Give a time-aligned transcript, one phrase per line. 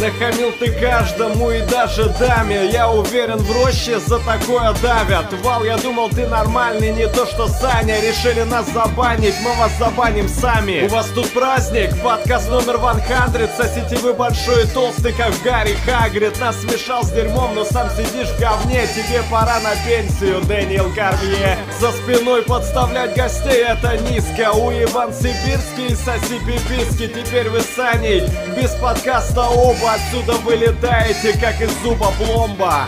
[0.00, 2.66] Нахамил ты каждому и даже даме.
[2.70, 5.32] Я уверен в роще за такое давят.
[5.42, 8.00] Вал, я думал ты нормальный, не то что Саня.
[8.00, 10.86] Решили нас забанить, мы вас забаним сами.
[10.86, 16.40] У вас тут праздник, подкаст номер 100 Сосите вы большой и толстый, как Гарри Хагрид.
[16.40, 18.86] Нас смешал с дерьмом, но сам сидишь в говне.
[18.88, 24.52] Тебе пора на пенсию, Дэниел Карвье За спиной подставлять гостей это низко.
[24.52, 27.06] У Иван Сибирский и соси пиписки.
[27.06, 28.22] Теперь вы с Саней.
[28.56, 32.86] Без подкаста оба Отсюда вылетаете, как из зуба пломба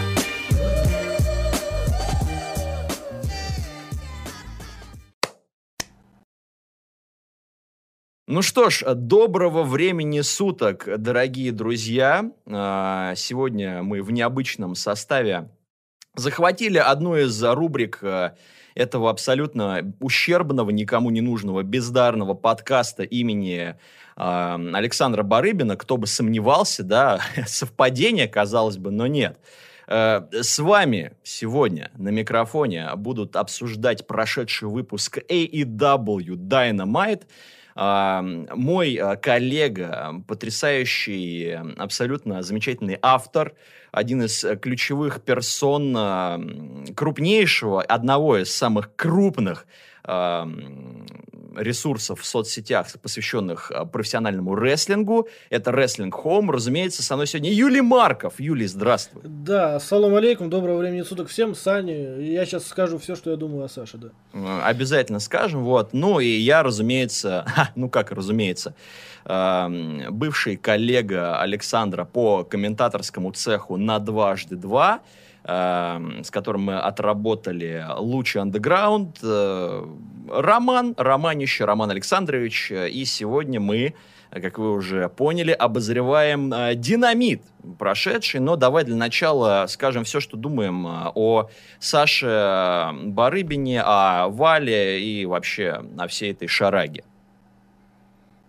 [8.29, 12.33] Ну что ж, доброго времени суток, дорогие друзья.
[12.47, 15.49] А, сегодня мы в необычном составе
[16.17, 18.33] захватили одну из рубрик э,
[18.75, 23.77] этого абсолютно ущербного, никому не нужного, бездарного подкаста имени
[24.17, 25.77] Александра Барыбина.
[25.77, 29.39] Кто бы сомневался, да, совпадение, казалось бы, но нет.
[29.87, 37.23] Э, с вами сегодня на микрофоне будут обсуждать прошедший выпуск AEW Dynamite–
[37.77, 43.53] мой а, коллега, потрясающий, абсолютно замечательный автор,
[43.93, 49.67] один из э, ключевых персон крупнейшего, одного из самых крупных
[51.57, 55.29] ресурсов в соцсетях, посвященных а, профессиональному рестлингу.
[55.51, 56.51] Это Wrestling Home.
[56.51, 58.39] Разумеется, со мной сегодня Юлий Марков.
[58.39, 59.23] Юлий, здравствуй.
[59.25, 61.55] Да, салам алейкум, доброго времени суток всем.
[61.55, 64.67] Саня, я сейчас скажу все, что я думаю о Саше, да.
[64.67, 65.93] Обязательно скажем, вот.
[65.93, 68.75] Ну и я, разумеется, ха, ну как разумеется,
[69.25, 75.01] бывший коллега Александра по комментаторскому цеху на дважды два,
[75.49, 79.19] Эм, с которым мы отработали Лучи Андеграунд.
[79.23, 79.87] Э,
[80.29, 82.73] Роман, Романище, Роман Александрович.
[82.73, 83.95] И сегодня мы,
[84.33, 87.43] как вы уже поняли, обозреваем э, динамит
[87.79, 88.41] прошедший.
[88.41, 91.49] Но давай для начала скажем все, что думаем э, о
[91.79, 97.05] Саше Барыбине, о Вале и вообще о всей этой шараге.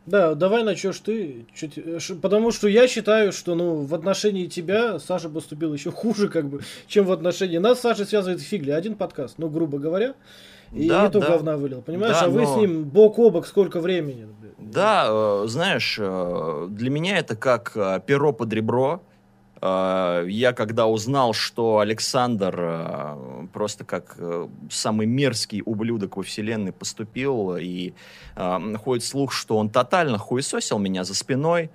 [0.08, 5.00] Да, давай начнешь ты, чуть, э, потому что я считаю, что ну в отношении тебя
[5.00, 7.82] Саша поступил еще хуже, как бы, чем в отношении нас.
[7.82, 10.16] Саша связывает фигли, один подкаст, ну грубо говоря,
[10.72, 11.28] и да, это да.
[11.28, 12.18] говна вылил, понимаешь?
[12.18, 12.54] Да, а вы но...
[12.54, 14.30] с ним бок о бок сколько времени?
[14.58, 17.74] Да, э, знаешь, э, для меня это как
[18.06, 19.02] перо под ребро.
[19.62, 26.72] Э, я когда узнал, что Александр э, просто как э, самый мерзкий ублюдок во вселенной
[26.72, 27.94] поступил, и
[28.36, 31.72] ходит слух, что он тотально хуесосил меня за спиной,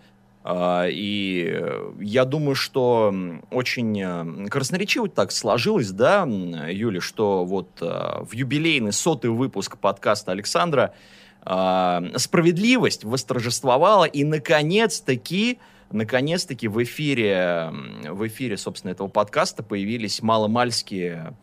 [0.48, 1.64] и
[2.00, 3.12] я думаю, что
[3.50, 10.94] очень красноречиво так сложилось, да, Юля, что вот в юбилейный сотый выпуск подкаста Александра
[11.42, 15.58] справедливость восторжествовала, и наконец-таки
[15.92, 17.70] наконец-таки в эфире,
[18.08, 21.34] в эфире, собственно, этого подкаста появились маломальские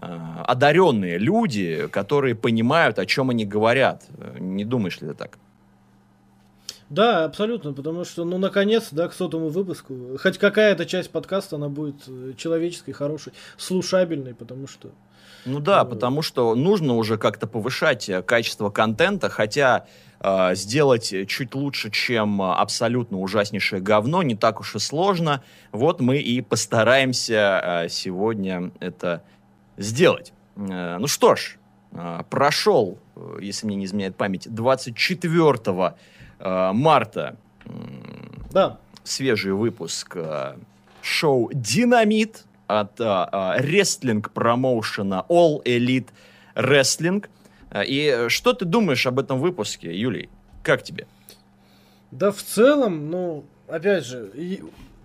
[0.00, 0.06] э,
[0.46, 4.06] одаренные люди, которые понимают, о чем они говорят.
[4.38, 5.38] Не думаешь ли ты так?
[6.90, 11.68] Да, абсолютно, потому что, ну, наконец, да, к сотому выпуску, хоть какая-то часть подкаста, она
[11.68, 14.90] будет э, человеческой, хорошей, слушабельной, потому что...
[15.44, 19.86] Ну да, ну, потому что нужно уже как-то повышать качество контента, хотя
[20.20, 25.42] э, сделать чуть лучше, чем абсолютно ужаснейшее говно, не так уж и сложно.
[25.72, 29.22] Вот мы и постараемся э, сегодня это
[29.76, 30.32] сделать.
[30.56, 31.58] Э, ну что ж,
[31.92, 32.98] э, прошел,
[33.40, 35.94] если мне не изменяет память, 24
[36.38, 37.36] Э, марта
[38.52, 38.78] да.
[39.02, 40.56] свежий выпуск э,
[41.02, 46.08] шоу «Динамит» от э, рестлинг промоушена All Elite
[46.54, 47.26] Wrestling.
[47.86, 50.28] И что ты думаешь об этом выпуске, Юлий?
[50.62, 51.06] Как тебе?
[52.10, 54.30] Да в целом, ну, опять же,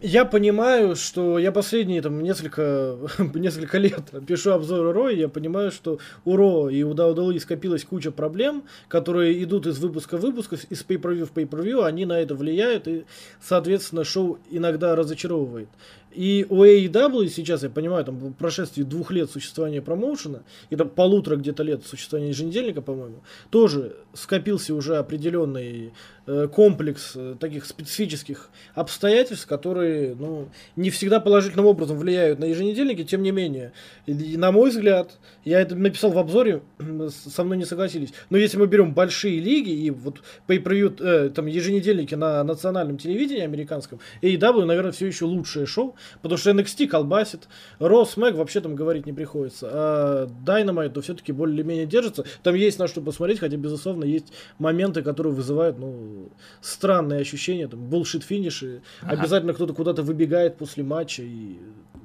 [0.03, 2.97] я понимаю, что я последние там несколько,
[3.33, 7.85] несколько лет пишу обзоры Ро, и я понимаю, что у Ро и у WWE скопилась
[7.85, 12.35] куча проблем, которые идут из выпуска в выпуск, из pay-per-view в pay-per-view, они на это
[12.35, 13.05] влияют, и,
[13.41, 15.69] соответственно, шоу иногда разочаровывает.
[16.15, 20.89] И у AEW сейчас, я понимаю, там по прошествии двух лет существования промоушена, и там
[20.89, 25.91] полутора где-то лет существования еженедельника, по-моему, тоже скопился уже определенный
[26.27, 33.03] э, комплекс э, таких специфических обстоятельств, которые, ну, не всегда положительным образом влияют на еженедельники,
[33.03, 33.73] тем не менее,
[34.05, 36.61] и, на мой взгляд, я это написал в обзоре,
[37.09, 41.47] со мной не согласились, но если мы берем большие лиги и вот pay э, там
[41.47, 47.47] еженедельники на национальном телевидении американском, AEW, наверное, все еще лучшее шоу, Потому что NXT колбасит,
[47.79, 49.69] Raw, SmackDown вообще там говорить не приходится.
[49.71, 52.25] А Dynamite, то все-таки более-менее держится.
[52.41, 56.29] Там есть на что посмотреть, хотя, безусловно, есть моменты, которые вызывают, ну,
[56.61, 57.67] странные ощущения.
[57.67, 59.13] Там, булшит финиши, ага.
[59.13, 61.57] обязательно кто-то куда-то выбегает после матча и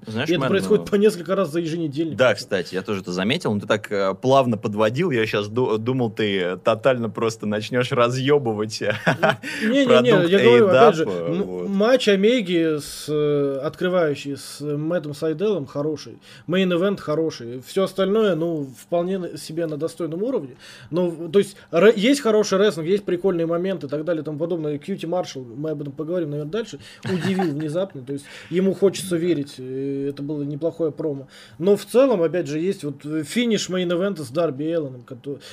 [0.07, 0.91] знаешь, и это мэн, происходит ну...
[0.91, 2.17] по несколько раз за еженедельник.
[2.17, 3.53] Да, кстати, я тоже это заметил.
[3.53, 5.11] Но ты так э, плавно подводил.
[5.11, 12.09] Я сейчас ду- думал, ты тотально просто начнешь разъебывать Не-не-не, я говорю, опять же, матч
[12.09, 16.19] Омеги с э, открывающий с Мэттом Сайделом хороший.
[16.47, 17.63] Мейн-эвент хороший.
[17.67, 20.57] Все остальное, ну, вполне себе на достойном уровне.
[20.91, 21.57] Ну, то есть,
[21.97, 24.79] есть хороший рестлинг, есть прикольные моменты и так далее и тому подобное.
[24.79, 28.03] Кьюти Маршалл, мы об этом поговорим, наверное, дальше, удивил внезапно.
[28.03, 29.55] То есть, ему хочется верить
[29.89, 31.29] э, это было неплохое промо.
[31.59, 35.05] Но в целом, опять же, есть вот финиш мейн-эвента с Дарби Алланом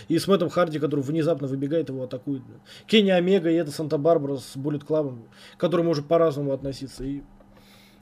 [0.07, 2.41] и с Мэттом Харди, который внезапно выбегает, его атакует.
[2.87, 5.23] Кенни Омега и эта Санта-Барбара с Буллет Клабом,
[5.57, 7.03] к которому может по-разному относиться.
[7.03, 7.21] И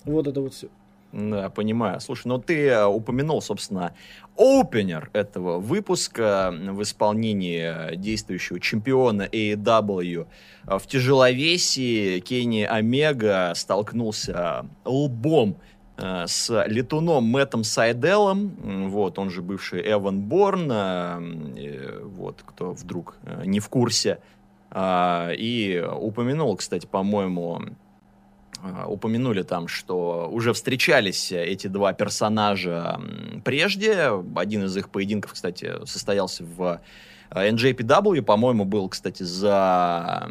[0.05, 0.69] вот это вот все.
[1.13, 1.99] Да, понимаю.
[1.99, 3.93] Слушай, ну ты э, упомянул, собственно,
[4.35, 10.25] опенер этого выпуска в исполнении действующего чемпиона AEW.
[10.63, 19.81] В тяжеловесии Кенни Омега столкнулся лбом Э, с летуном Мэттом Сайделом, вот, он же бывший
[19.81, 24.19] Эван Борн, э, вот, кто вдруг э, не в курсе,
[24.71, 27.61] а, и упомянул, кстати, по-моему,
[28.87, 32.99] упомянули там, что уже встречались эти два персонажа
[33.43, 34.09] прежде.
[34.35, 36.81] Один из их поединков, кстати, состоялся в
[37.29, 40.29] NJPW, по-моему, был, кстати, за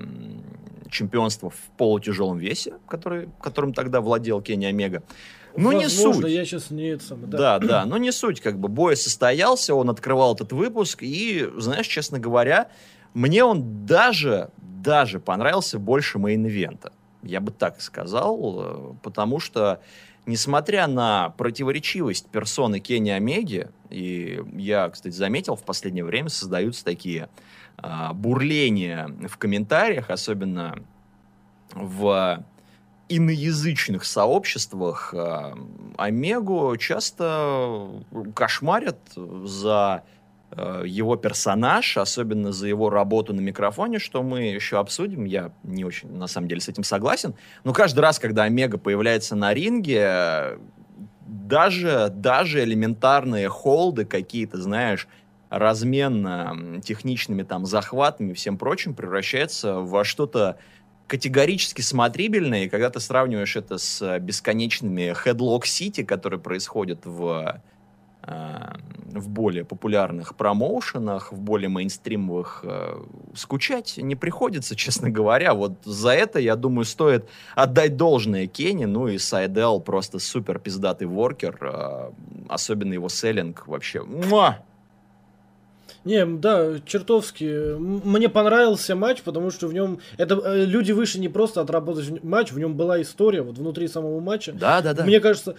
[0.91, 5.03] чемпионство в полутяжелом весе, который, которым тогда владел Кенни Омега.
[5.57, 6.27] Ну, не суть.
[6.29, 7.39] я сейчас не это самое, да.
[7.39, 11.87] Да, да, но не суть, как бы бой состоялся, он открывал этот выпуск, и, знаешь,
[11.87, 12.69] честно говоря,
[13.15, 16.93] мне он даже, даже понравился больше мейн-ивента.
[17.23, 19.81] Я бы так сказал, потому что,
[20.27, 27.29] несмотря на противоречивость персоны Кенни Омеги, и я, кстати, заметил, в последнее время создаются такие
[27.77, 30.79] а, бурления в комментариях, особенно
[31.75, 32.45] в
[33.17, 35.55] иноязычных сообществах э,
[35.97, 37.89] Омегу часто
[38.35, 40.03] кошмарят за
[40.51, 45.25] э, его персонаж, особенно за его работу на микрофоне, что мы еще обсудим.
[45.25, 47.35] Я не очень, на самом деле, с этим согласен.
[47.65, 50.59] Но каждый раз, когда Омега появляется на ринге,
[51.27, 55.09] даже, даже элементарные холды какие-то, знаешь,
[55.53, 60.57] разменно техничными там захватами и всем прочим превращается во что-то
[61.07, 67.61] категорически смотрибельно, и когда ты сравниваешь это с э, бесконечными Headlock City, которые происходят в,
[68.23, 68.75] э,
[69.13, 73.05] в более популярных промоушенах, в более мейнстримовых, э,
[73.35, 75.55] скучать не приходится, честно говоря.
[75.55, 81.07] Вот за это, я думаю, стоит отдать должное Кенни, ну и Сайдел просто супер пиздатый
[81.07, 82.13] воркер,
[82.49, 84.03] особенно его селлинг вообще.
[84.03, 84.59] Муа!
[86.05, 87.77] Не, да, чертовски.
[87.79, 92.53] Мне понравился матч, потому что в нем это э, люди вышли не просто отработать матч,
[92.53, 94.53] в нем была история вот внутри самого матча.
[94.53, 95.05] Да, да, да.
[95.05, 95.55] Мне кажется,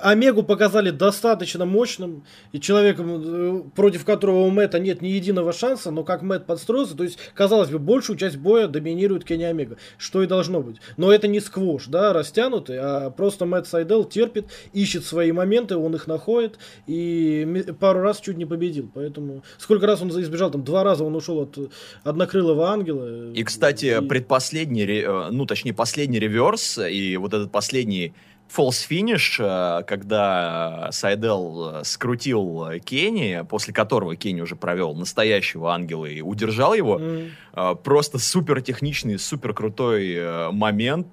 [0.00, 5.90] Омегу показали достаточно мощным и человеком, э, против которого у Мэтта нет ни единого шанса,
[5.90, 10.22] но как Мэтт подстроился, то есть, казалось бы, большую часть боя доминирует Кенни Омега, что
[10.22, 10.76] и должно быть.
[10.96, 15.94] Но это не сквош, да, растянутый, а просто Мэтт Сайдел терпит, ищет свои моменты, он
[15.94, 20.84] их находит и пару раз чуть не победил, поэтому сколько раз он избежал, там два
[20.84, 21.58] раза он ушел от
[22.04, 23.32] однокрылого ангела.
[23.32, 24.06] И, кстати, и...
[24.06, 28.14] предпоследний, э, ну, точнее, последний реверс и вот этот последний
[28.48, 36.06] false финиш, э, когда Сайдел э, скрутил Кенни, после которого Кенни уже провел настоящего ангела
[36.06, 36.98] и удержал его.
[36.98, 37.82] Mm.
[37.82, 41.08] Просто супер техничный, супер крутой момент.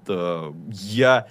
[0.70, 1.26] Я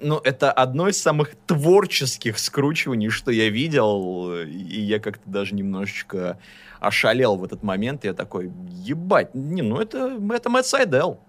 [0.00, 6.38] ну, это одно из самых творческих скручиваний, что я видел, и я как-то даже немножечко
[6.80, 8.04] ошалел в этот момент.
[8.04, 11.20] Я такой, ебать, не, ну это, это Мэтт Сайдел.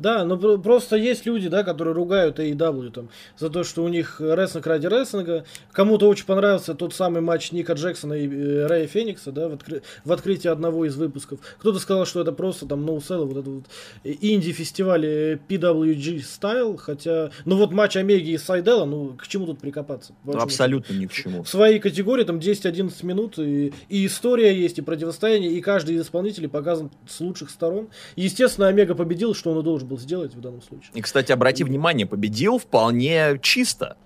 [0.00, 4.18] Да, но просто есть люди, да, которые ругают AEW там за то, что у них
[4.18, 5.44] рестлинг ради рестлинга.
[5.72, 9.82] Кому-то очень понравился тот самый матч Ника Джексона и э, Рэя Феникса, да, в, откры...
[10.04, 11.40] в открытии одного из выпусков.
[11.58, 13.64] Кто-то сказал, что это просто там sell, вот это вот
[14.04, 19.60] инди-фестиваль э, PWG Style, хотя, ну вот матч Омеги и Сайдела, ну к чему тут
[19.60, 20.14] прикопаться?
[20.24, 21.42] Ну, абсолютно ни к чему.
[21.42, 26.02] В своей категории там 10-11 минут, и, и история есть, и противостояние, и каждый из
[26.02, 27.88] исполнителей показан с лучших сторон.
[28.16, 30.90] Естественно, Омега победил, что он и должен был сделать в данном случае.
[30.94, 33.96] И, кстати, обрати внимание, победил вполне чисто.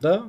[0.00, 0.24] Да.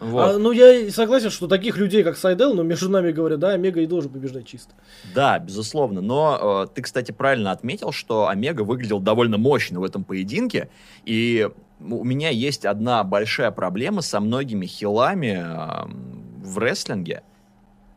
[0.00, 0.34] Вот.
[0.34, 3.80] А, ну, я согласен, что таких людей, как Сайдел, но между нами говорят, да, Омега
[3.80, 4.72] и должен побеждать чисто.
[5.14, 6.00] Да, безусловно.
[6.00, 10.68] Но э, ты, кстати, правильно отметил, что Омега выглядел довольно мощно в этом поединке.
[11.04, 11.48] И
[11.80, 17.22] у меня есть одна большая проблема со многими хилами э, в рестлинге.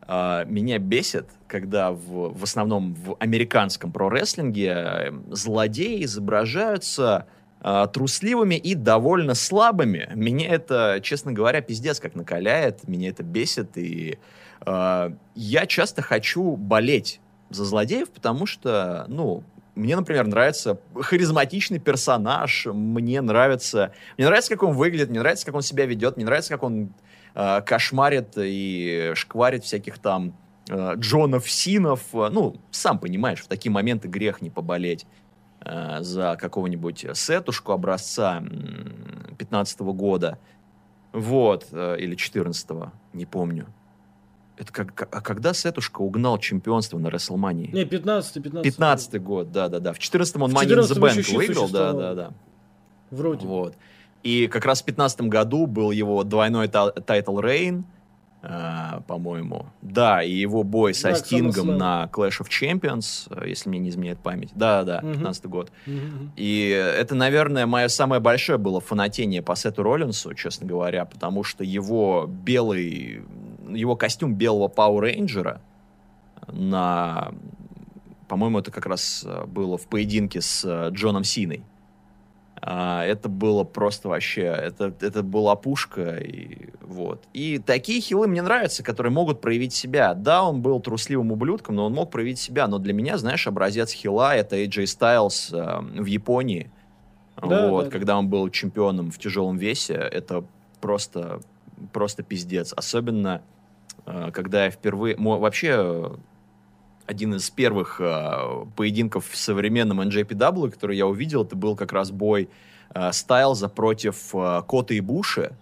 [0.08, 7.26] Э, меня бесит, когда в, в основном в американском про-рестлинге э, злодеи изображаются
[7.60, 10.10] э, трусливыми и довольно слабыми.
[10.14, 14.18] Меня это, честно говоря, пиздец как накаляет, меня это бесит, и
[14.66, 19.42] э, я часто хочу болеть за злодеев, потому что, ну,
[19.74, 25.54] мне, например, нравится харизматичный персонаж, мне нравится, мне нравится, как он выглядит, мне нравится, как
[25.54, 26.92] он себя ведет, мне нравится, как он
[27.38, 30.36] э, кошмарит и шкварит всяких там
[30.68, 32.02] э, Джонов Синов.
[32.12, 35.06] Ну, сам понимаешь, в такие моменты грех не поболеть
[35.60, 38.42] э, за какого-нибудь сетушку образца
[39.38, 40.38] 15 -го года.
[41.12, 43.66] Вот, э, или 14 не помню.
[44.58, 47.70] Это как, а когда Сетушка угнал чемпионство на Расселмании?
[47.72, 49.92] Не, 15-й, 15 15 год, да-да-да.
[49.92, 52.32] В 14-м он Money in the Bank выиграл, да-да-да.
[53.10, 53.46] Вроде.
[53.46, 53.76] Вот.
[54.22, 57.84] И как раз в 15 году был его двойной title reign,
[58.40, 59.66] Uh, по-моему.
[59.82, 63.88] Да, и его бой со да, Стингом на Clash of Champions, э, если мне не
[63.88, 64.50] изменяет память.
[64.54, 65.14] Да, да, uh-huh.
[65.14, 65.72] 15 год.
[65.86, 66.28] Uh-huh.
[66.36, 71.64] И это, наверное, мое самое большое было фанатение по Сету Роллинсу, честно говоря, потому что
[71.64, 73.24] его белый,
[73.68, 75.60] его костюм белого Пауэр Рейнджера
[76.46, 77.32] на,
[78.28, 81.64] по-моему, это как раз э, было в поединке с э, Джоном Синой.
[82.60, 87.24] А, это было просто вообще, это, это была пушка, и вот.
[87.32, 90.14] И такие хилы мне нравятся, которые могут проявить себя.
[90.14, 92.66] Да, он был трусливым ублюдком, но он мог проявить себя.
[92.66, 96.70] Но для меня, знаешь, образец хила— это AJ Styles э, в Японии.
[97.36, 98.18] Да, вот, да, когда да.
[98.18, 100.44] он был чемпионом в тяжелом весе, это
[100.80, 101.40] просто,
[101.92, 102.72] просто пиздец.
[102.74, 103.42] Особенно,
[104.06, 105.16] э, когда я впервые...
[105.18, 106.10] Вообще,
[107.08, 112.10] один из первых э, поединков в современном NJPW, который я увидел, это был как раз
[112.10, 112.50] бой
[112.94, 115.52] э, Стайлза против э, Кота и Буши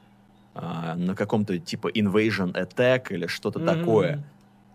[0.54, 3.78] э, на каком-то типа Invasion Attack или что-то mm-hmm.
[3.78, 4.24] такое.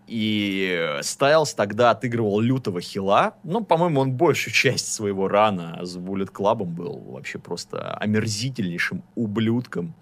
[0.08, 3.36] И Стайлз тогда отыгрывал лютого хила.
[3.44, 9.94] Ну, по-моему, он большую часть своего рана с Bullet Club был вообще просто омерзительнейшим ублюдком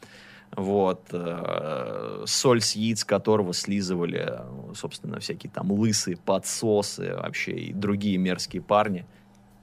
[0.56, 4.40] вот, э, соль с яиц которого слизывали,
[4.76, 9.06] собственно, всякие там лысые подсосы вообще и другие мерзкие парни.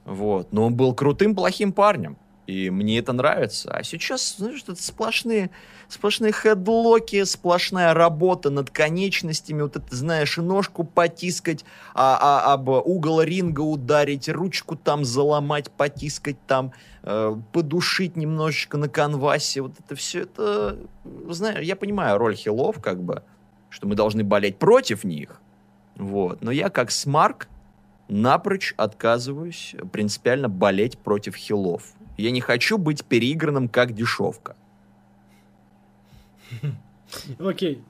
[0.05, 0.53] Вот.
[0.53, 2.17] Но он был крутым, плохим парнем.
[2.47, 3.71] И мне это нравится.
[3.71, 5.51] А сейчас, знаешь, это сплошные,
[5.87, 9.61] сплошные хедлоки, сплошная работа над конечностями.
[9.61, 11.63] Вот это, знаешь, ножку потискать,
[11.93, 16.71] а, а, об угол ринга ударить, ручку там заломать, потискать там,
[17.03, 19.61] э, подушить немножечко на канвасе.
[19.61, 20.77] Вот это все, это,
[21.29, 23.23] знаешь, я понимаю роль хилов, как бы,
[23.69, 25.41] что мы должны болеть против них.
[25.95, 26.41] Вот.
[26.41, 27.47] Но я как смарк
[28.07, 31.83] напрочь отказываюсь принципиально болеть против хилов.
[32.17, 34.55] Я не хочу быть переигранным как дешевка.
[37.39, 37.81] Окей.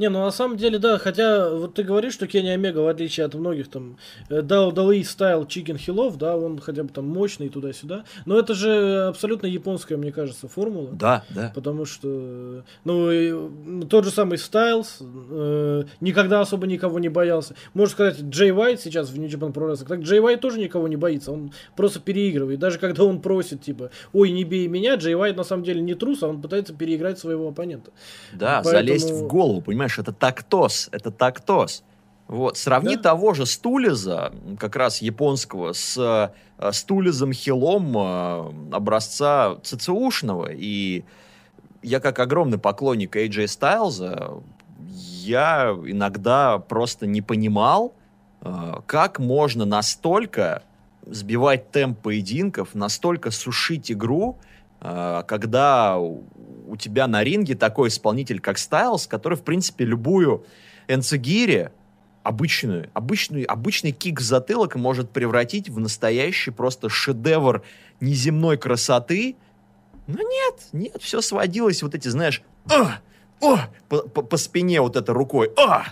[0.00, 3.26] Не, ну на самом деле, да, хотя вот ты говоришь, что Кенни Омега, в отличие
[3.26, 3.98] от многих там,
[4.30, 8.04] э, дал, дал и style chicken heel ов, да, он хотя бы там мощный туда-сюда,
[8.24, 10.88] но это же абсолютно японская, мне кажется, формула.
[10.92, 11.52] Да, да.
[11.54, 17.54] Потому что, ну, тот же самый Стайлз э, никогда особо никого не боялся.
[17.74, 20.88] Можно сказать, Джей Уайт сейчас в New Japan Pro Wrestling, так Джей Уайт тоже никого
[20.88, 22.58] не боится, он просто переигрывает.
[22.58, 25.92] Даже когда он просит, типа, ой, не бей меня, Джей Уайт на самом деле не
[25.92, 27.90] трус, а он пытается переиграть своего оппонента.
[28.32, 28.86] Да, Поэтому...
[28.86, 29.89] залезть в голову, понимаешь?
[29.90, 31.82] Понимаешь, это тактос, это тактос.
[32.28, 33.02] Вот, сравни да?
[33.02, 40.50] того же Стулиза, как раз японского, с э, Стулизом Хилом э, образца ЦЦУшного.
[40.52, 41.04] И
[41.82, 44.30] я как огромный поклонник AJ Стайлза,
[44.86, 47.94] я иногда просто не понимал,
[48.42, 50.62] э, как можно настолько
[51.04, 54.49] сбивать темп поединков, настолько сушить игру, э,
[54.80, 60.46] когда у тебя на ринге такой исполнитель, как Стайлз, который, в принципе, любую
[60.88, 61.70] enzuigiri,
[62.22, 67.62] обычную, обычный, обычный kick в затылок может превратить в настоящий просто шедевр
[68.00, 69.36] неземной красоты.
[70.06, 72.98] Но нет, нет, все сводилось, вот эти, знаешь, а,
[73.40, 73.58] о,
[73.88, 75.84] по, по, по спине вот это рукой, а,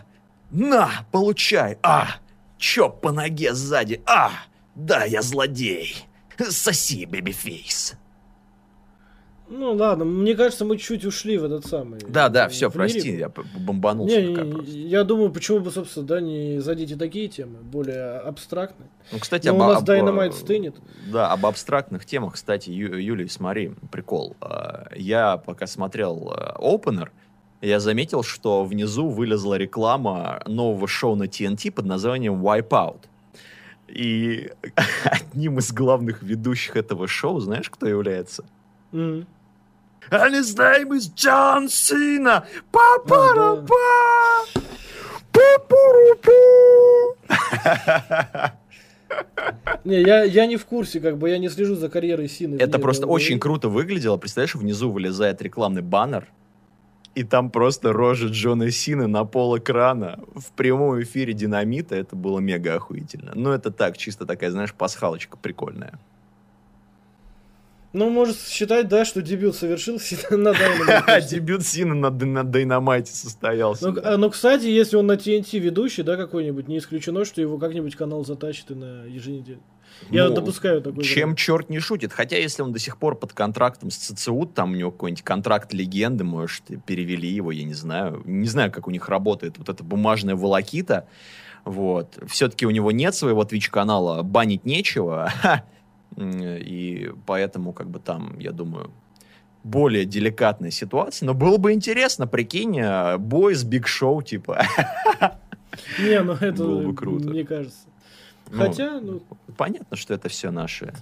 [0.51, 2.09] на, получай, а,
[2.57, 4.31] chop по ноге сзади, а,
[4.75, 5.97] да, я злодей,
[6.51, 7.95] соси, babyface.
[9.51, 12.01] Ну ладно, мне кажется, мы чуть ушли в этот самый.
[12.07, 14.21] Да, да, все, прости, я бомбанулся.
[14.21, 18.91] Не, не, я думаю, почему бы, собственно, да, не задеть и такие темы, более абстрактные.
[19.11, 20.77] Ну, кстати, Но об- у нас об- Dynamite стынет.
[21.11, 24.37] Да, об абстрактных темах, кстати, Ю- Юлий, смотри, прикол.
[24.41, 27.09] А, Я пока смотрел Opener,
[27.63, 33.01] я заметил, что внизу вылезла реклама нового шоу на TNT под названием Wipeout.
[33.89, 34.51] И
[35.05, 38.45] одним из главных ведущих этого шоу, знаешь, кто является?
[38.93, 39.27] Мгм.
[40.11, 42.45] And his name is John Cena.
[42.73, 44.61] Па-па-ра-па!
[45.33, 46.33] Пу-пу-ру-пу!
[49.85, 52.57] Не, я, я не в курсе, как бы я не слежу за карьерой Сины.
[52.61, 53.11] Это просто WWE.
[53.11, 54.17] очень круто выглядело.
[54.17, 56.27] Представляешь, внизу вылезает рекламный баннер,
[57.15, 61.97] и там просто рожа Джона Сины на пол экрана в прямом эфире динамита.
[61.97, 63.33] Это было мега охуительно.
[63.35, 65.99] Ну, это так, чисто такая, знаешь, пасхалочка прикольная.
[67.95, 71.29] Ну, может считать, да, что дебют совершился на Dynamite.
[71.29, 73.89] Дебют Сины на, на Дайнамайте состоялся.
[73.89, 74.15] Ну, да.
[74.15, 77.97] а, ну, кстати, если он на TNT ведущий, да, какой-нибудь, не исключено, что его как-нибудь
[77.97, 79.63] канал затащит и на еженедельно.
[80.11, 81.39] Я Ну, допускаю такой Чем вариант.
[81.39, 82.13] черт не шутит.
[82.13, 85.73] Хотя, если он до сих пор под контрактом с ЦЦУ, там у него какой-нибудь контракт
[85.73, 88.23] легенды, может, перевели его, я не знаю.
[88.27, 91.09] Не знаю, как у них работает вот эта бумажная волокита.
[91.65, 92.19] Вот.
[92.29, 95.33] Все-таки у него нет своего Twitch-канала, банить нечего.
[96.19, 98.91] М, И поэтому, как бы там, я думаю,
[99.65, 101.27] более деликатная ситуация.
[101.27, 104.63] Но было бы интересно, прикинь, э, бой с Биг Шоу, типа.
[105.99, 107.29] Не, ну это, Было бы круто.
[107.29, 107.87] мне кажется.
[108.51, 109.21] Ну, Хотя, ну...
[109.57, 110.93] Понятно, что это все наши...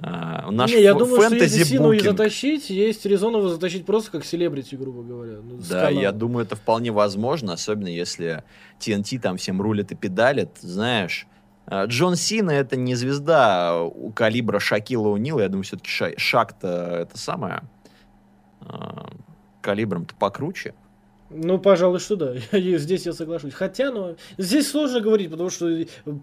[0.00, 4.10] а, наш не, я думаю, что если Сину и затащить, есть резон его затащить просто
[4.10, 5.38] как селебрити, грубо говоря.
[5.42, 8.44] ну, Да, я думаю, это вполне возможно, особенно если
[8.78, 11.26] TNT там всем рулит и педалит, знаешь.
[11.66, 17.18] А, Джон Сина это не звезда у калибра Шакила Унила, я думаю, все-таки Шак-то это
[17.18, 17.62] самое
[18.60, 19.08] а,
[19.60, 20.74] калибром-то покруче.
[21.28, 22.34] Ну, пожалуй, что да.
[22.52, 23.52] Здесь я соглашусь.
[23.52, 25.68] Хотя, ну, здесь сложно говорить, потому что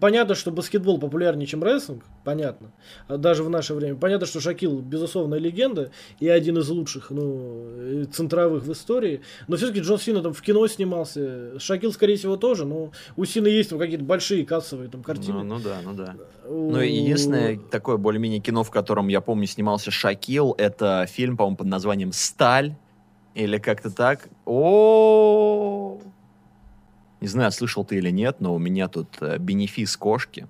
[0.00, 2.04] понятно, что баскетбол популярнее, чем рестлинг.
[2.24, 2.72] Понятно.
[3.06, 3.96] А Даже в наше время.
[3.96, 9.20] Понятно, что Шакил, безусловно, легенда и один из лучших, ну, э, центровых в истории.
[9.46, 11.58] Но все-таки Джон Сина там в кино снимался.
[11.60, 12.64] Шакил, скорее всего, тоже.
[12.64, 15.42] Но у Сина есть там какие-то большие кассовые там Ну, картины.
[15.42, 16.16] ну да, ну да.
[16.48, 21.36] У- Ну, и единственное такое более-менее кино, в котором, я помню, снимался Шакил, это фильм,
[21.36, 22.74] по-моему, под названием «Сталь».
[23.34, 24.28] Или как-то так.
[24.46, 25.98] О,
[27.20, 30.46] Не знаю, слышал ты или нет, но у меня тут э, бенефис кошки.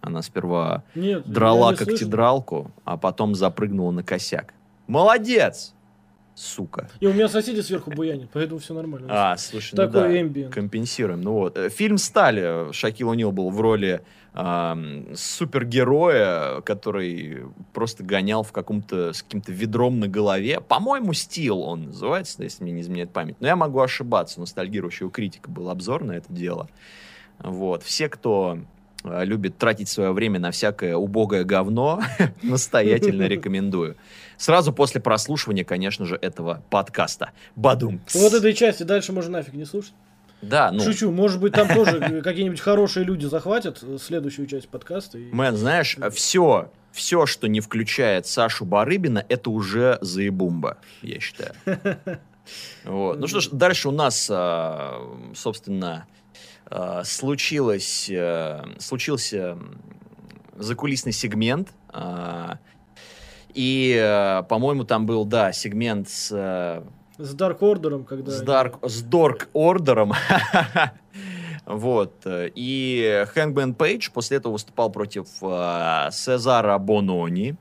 [0.00, 2.06] Она сперва Нет, драла не как слышал.
[2.06, 4.54] тедралку, а потом запрыгнула на косяк.
[4.86, 5.74] Молодец!
[6.34, 6.88] Сука.
[7.00, 9.06] И у меня соседи сверху буянят, поэтому все нормально.
[9.10, 10.20] А, слушай, ну Такой да.
[10.20, 10.54] эмбиент.
[10.54, 11.20] Компенсируем.
[11.20, 11.58] Ну вот.
[11.58, 12.72] Э, Фильм «Сталь».
[12.72, 20.00] Шакил Унил был в роли ам, супергероя, который просто гонял в каком-то с каким-то ведром
[20.00, 20.60] на голове.
[20.60, 23.36] По-моему, «Стил» он называется, если мне не изменяет память.
[23.40, 24.40] Но я могу ошибаться.
[24.40, 26.68] Ностальгирующего критика был обзор на это дело.
[27.38, 27.82] Вот.
[27.82, 28.58] Все, кто
[29.04, 32.00] э, любит тратить свое время на всякое убогое говно,
[32.42, 33.96] настоятельно рекомендую.
[34.42, 37.30] Сразу после прослушивания, конечно же, этого подкаста.
[37.54, 38.00] Бадум.
[38.12, 39.94] Вот этой части дальше можно нафиг не слушать.
[40.40, 45.16] Да, ну, Шучу, может быть, там тоже какие-нибудь хорошие люди захватят э, следующую часть подкаста.
[45.18, 51.52] и- Мэн, знаешь, все, все, что не включает Сашу Барыбина, это уже заебумба, я считаю.
[52.84, 53.20] Вот.
[53.20, 55.00] Ну что ж, дальше у нас, а,
[55.36, 56.08] собственно,
[56.66, 59.56] а, случилось, э, случился
[60.56, 61.68] закулисный сегмент.
[63.54, 66.82] И, э, по-моему, там был, да, сегмент с э,
[67.18, 68.30] С Dark Order, когда...
[68.32, 70.12] с, они- Dark, с Dork Ордером.
[71.64, 72.22] Вот.
[72.26, 77.54] э, И Хэнгмен Пейдж после этого выступал против э, Сезара Бонони.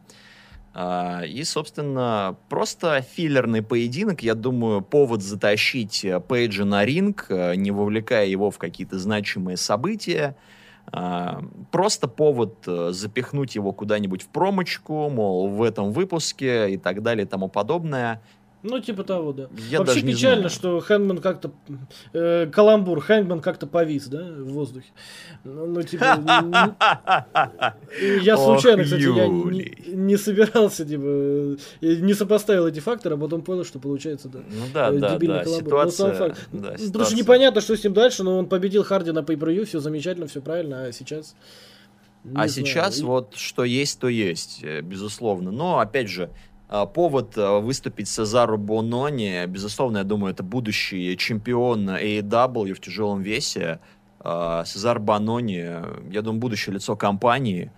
[0.73, 4.23] А, И, собственно, просто филлерный поединок.
[4.23, 9.57] Я думаю, повод затащить э, Пейджа на ринг, э, не вовлекая его в какие-то значимые
[9.57, 10.35] события.
[11.71, 17.25] Просто повод э, запихнуть его куда-нибудь в промочку, мол, в этом выпуске и так далее
[17.25, 18.21] и тому подобное.
[18.63, 19.47] Ну, типа того, да.
[19.69, 20.49] Я Вообще даже не печально, знаю.
[20.51, 21.51] что Хэнгман как-то...
[22.13, 24.87] э, каламбур, Хэнгман как-то повис, да, в воздухе.
[25.43, 26.75] Ну, ну, типа...
[28.21, 29.27] Я случайно, кстати, я
[29.95, 31.01] не, собирался, типа...
[31.03, 34.39] э, Не сопоставил эти факторы, а потом понял, что получается, да.
[34.47, 38.45] Ну да, э, да, да, ситуация, Потому что непонятно, что с ним дальше, но он
[38.45, 41.35] победил Харди на pay все замечательно, все правильно, а сейчас...
[42.23, 42.49] не А знаю.
[42.49, 45.51] сейчас вот что есть, то есть, э, безусловно.
[45.51, 46.29] Но, опять же,
[46.71, 53.79] повод а, выступить Сезару Бонони, безусловно, я думаю, это будущий чемпион AEW в тяжелом весе.
[54.21, 55.65] А, Сезар Бонони,
[56.09, 57.71] я думаю, будущее лицо компании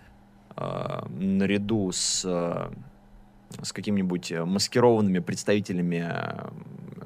[0.50, 2.24] а, наряду с...
[2.24, 2.72] а,
[3.62, 6.12] с какими-нибудь маскированными представителями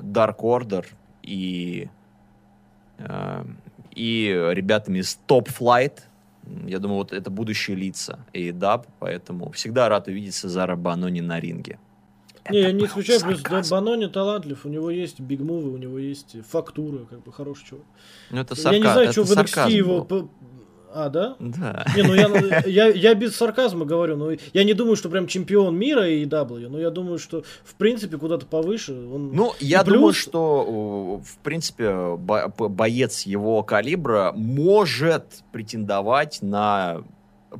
[0.01, 0.87] Dark Order
[1.23, 1.91] и,
[3.95, 6.01] и ребятами из Top Flight.
[6.67, 11.41] Я думаю, вот это будущие лица и даб, поэтому всегда рад увидеть Сезара Банони на
[11.41, 11.79] ринге.
[12.51, 17.05] Не, я не исключаю, плюс Банони талантлив, у него есть бигмувы, у него есть фактура,
[17.05, 17.85] как бы хороший чувак.
[18.31, 20.05] Ну, это я не знаю, это что в NXT сарказм его...
[20.05, 20.31] был.
[20.99, 21.37] А, да?
[21.39, 21.87] Да.
[21.95, 25.77] Не, ну я, я, я без сарказма говорю, но я не думаю, что прям чемпион
[25.77, 29.31] мира и W, но я думаю, что в принципе куда-то повыше он...
[29.33, 37.05] Ну, я Плюс- думаю, что, в принципе, бо- боец его калибра может претендовать на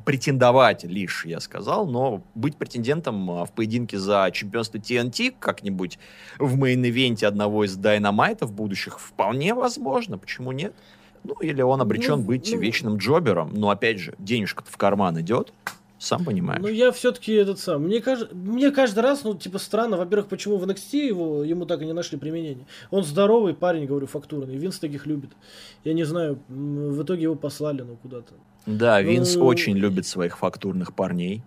[0.05, 5.97] претендовать лишь, я сказал, но быть претендентом а, в поединке за чемпионство TNT как-нибудь
[6.37, 10.17] в main event е одного из дайнамайтов будущих вполне возможно.
[10.17, 10.75] Почему нет?
[11.23, 12.59] Ну, или он обречен Ну, быть ну.
[12.59, 13.51] вечным jobber ом.
[13.53, 15.53] Но, опять же, денежка-то в карман идет.
[15.99, 16.61] Сам понимаешь.
[16.61, 17.83] Ну, я все-таки этот сам.
[17.83, 21.81] Мне, кажется, мне каждый раз, ну, типа, странно, во-первых, почему в NXT его, ему так
[21.81, 22.65] и не нашли применение.
[22.89, 24.55] Он здоровый парень, говорю, фактурный.
[24.55, 25.31] Винс таких любит.
[25.83, 28.33] Я не знаю, в итоге его послали, ну, куда-то.
[28.65, 31.43] Да, Винс Ну, очень любит своих фактурных парней.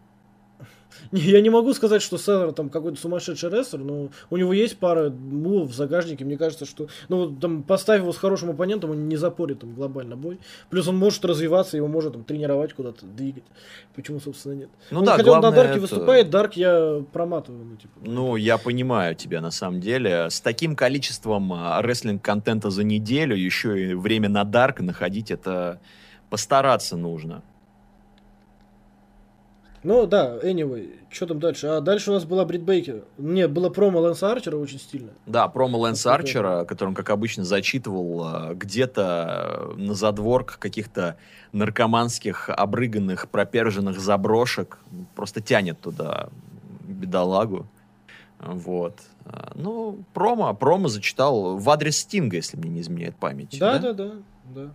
[1.12, 5.10] Я не могу сказать, что Селлер там какой-то сумасшедший рестлер, но у него есть пара
[5.10, 6.24] мувов в загажнике.
[6.24, 9.74] Мне кажется, что ну вот там поставь его с хорошим оппонентом, он не запорит там
[9.74, 10.38] глобально бой.
[10.70, 13.44] Плюс он может развиваться, его может там тренировать куда-то, двигать.
[13.94, 14.68] Почему, собственно, нет?
[14.90, 17.92] Ну он, да, хотя он на Дарке это- выступает, Дарк я проматываю, ну, типа.
[18.02, 20.30] Ну, я понимаю тебя на самом деле.
[20.30, 25.80] С таким количеством а, рестлинг-контента за неделю, еще и время на Дарк находить, это
[26.30, 27.42] постараться нужно.
[29.84, 31.66] Ну да, anyway, что там дальше?
[31.66, 33.04] А дальше у нас была Брит Бейкер.
[33.18, 35.12] Нет, было промо Лэнса Арчера очень стильное.
[35.26, 41.16] Да, промо Лэнса Арчера, который он, как обычно, зачитывал а, где-то на задворках каких-то
[41.52, 44.78] наркоманских, обрыганных, проперженных заброшек.
[45.16, 46.28] Просто тянет туда
[46.82, 47.66] бедолагу.
[48.38, 48.98] Вот.
[49.24, 53.58] А, Ну, промо, промо зачитал в адрес Стинга, если мне не изменяет память.
[53.58, 54.12] Да, да, да,
[54.54, 54.70] да.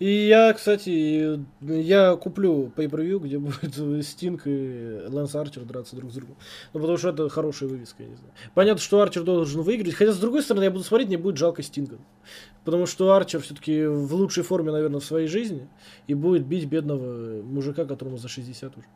[0.00, 6.14] И я, кстати, я куплю pay-per-view, где будет Стинг и Лэнс Арчер драться друг с
[6.14, 6.36] другом.
[6.72, 8.32] Ну, потому что это хорошая вывеска, я не знаю.
[8.54, 9.94] Понятно, что Арчер должен выиграть.
[9.94, 11.98] Хотя, с другой стороны, я буду смотреть, мне будет жалко Стинга.
[12.64, 15.68] Потому что Арчер все-таки в лучшей форме, наверное, в своей жизни.
[16.08, 18.86] И будет бить бедного мужика, которому за 60 уже.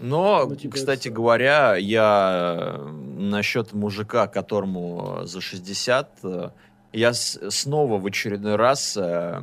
[0.00, 6.50] Но, Ну, типа, кстати это- говоря, я э, насчет мужика, которому за 60, э,
[6.92, 9.40] я снова в очередной раз э,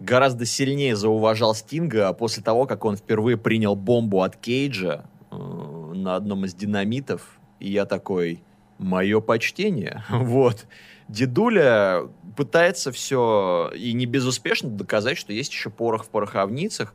[0.00, 6.16] гораздо сильнее зауважал Стинга после того, как он впервые принял бомбу от Кейджа э, на
[6.16, 7.38] одном из динамитов.
[7.60, 8.42] И я такой,
[8.78, 10.02] мое почтение.
[10.10, 10.66] Вот.
[11.08, 12.02] Дедуля
[12.36, 16.94] пытается все и не безуспешно доказать, что есть еще порох в пороховницах.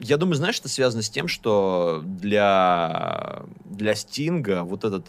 [0.00, 5.06] Я думаю, знаешь, это связано с тем, что для, для Стинга вот этот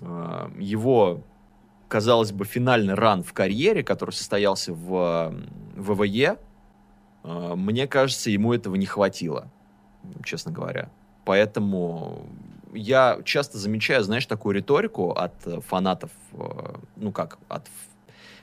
[0.00, 1.20] э, его,
[1.88, 6.38] казалось бы, финальный ран в карьере, который состоялся в э, ВВЕ,
[7.26, 9.48] мне кажется, ему этого не хватило,
[10.24, 10.88] честно говоря.
[11.24, 12.26] Поэтому
[12.72, 17.66] я часто замечаю, знаешь, такую риторику от э, фанатов, э, ну как, от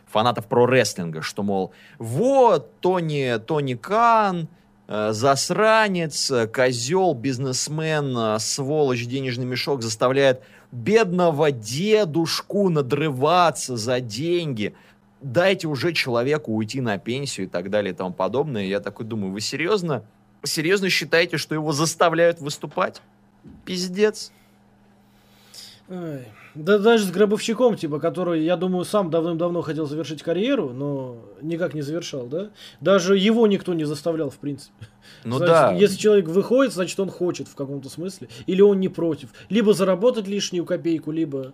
[0.05, 4.47] фанатов про-рестлинга, что, мол, вот, Тони, Тони Кан,
[4.87, 10.41] э, засранец, козел, бизнесмен, сволочь, денежный мешок заставляет
[10.71, 14.75] бедного дедушку надрываться за деньги.
[15.23, 18.65] Дайте уже человеку уйти на пенсию и так далее и тому подобное.
[18.65, 20.03] Я такой думаю, вы серьезно,
[20.43, 23.01] серьезно считаете, что его заставляют выступать?
[23.65, 24.31] Пиздец.
[25.89, 26.27] Ай.
[26.55, 31.73] Да даже с Гробовщиком, типа, который, я думаю, сам давным-давно хотел завершить карьеру, но никак
[31.73, 32.49] не завершал, да?
[32.79, 34.73] Даже его никто не заставлял, в принципе.
[35.25, 35.71] Ну Значит, да.
[35.73, 38.29] Если человек выходит, значит, он хочет в каком-то смысле.
[38.45, 39.29] Или он не против.
[39.49, 41.53] Либо заработать лишнюю копейку, либо,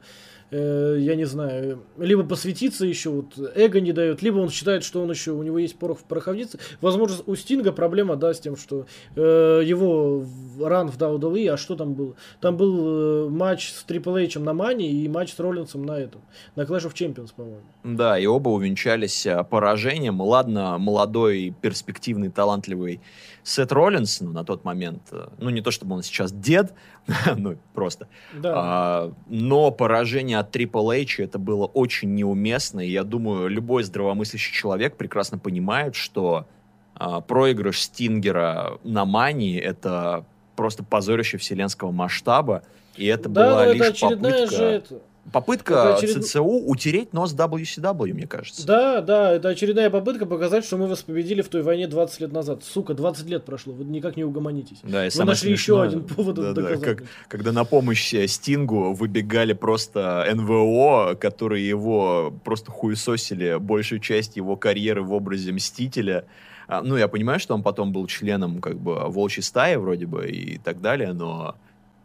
[0.51, 5.01] э, я не знаю, либо посвятиться еще, вот эго не дает, либо он считает, что
[5.01, 6.59] он еще, у него есть порох в пороховнице.
[6.81, 8.85] Возможно, у Стинга проблема, да, с тем, что
[9.15, 10.25] э, его
[10.61, 12.15] ран в WWE, а что там было?
[12.41, 16.21] Там был э, матч с Triple H на Мане и матч с Роллинсом на этом,
[16.55, 17.61] на Clash of Champions, по-моему.
[17.83, 20.21] Да, и оба увенчались а, поражением.
[20.21, 23.01] Ладно, молодой, перспективный, талантливый
[23.49, 26.73] Сет Роллинс, ну, на тот момент, э, ну, не то чтобы он сейчас дед,
[27.35, 28.53] ну, просто, Да.
[28.55, 34.53] а, но поражение от Triple H это было очень неуместно, и я думаю, любой здравомыслящий
[34.53, 36.45] человек прекрасно понимает, что
[36.93, 42.61] а, проигрыш Стингера на Мании это просто позорище вселенского масштаба,
[42.97, 44.55] и это да, была лишь это очередная попытка...
[44.55, 45.01] же это.
[45.31, 46.25] Попытка очеред...
[46.25, 48.65] ЦЦУ утереть нос WCW, мне кажется.
[48.65, 52.31] Да, да, это очередная попытка показать, что мы вас победили в той войне 20 лет
[52.31, 52.63] назад.
[52.63, 54.79] Сука, 20 лет прошло, вы никак не угомонитесь.
[54.83, 58.93] Да, и вы нашли еще один повод да, да, как, Когда на помощь э, Стингу
[58.93, 66.25] выбегали просто НВО, которые его просто хуесосили большую часть его карьеры в образе Мстителя.
[66.67, 70.29] А, ну, я понимаю, что он потом был членом как бы волчьей стаи вроде бы
[70.29, 71.55] и так далее, но...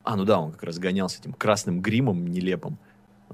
[0.05, 2.79] А, ну да, он как раз гонялся этим красным гримом нелепым.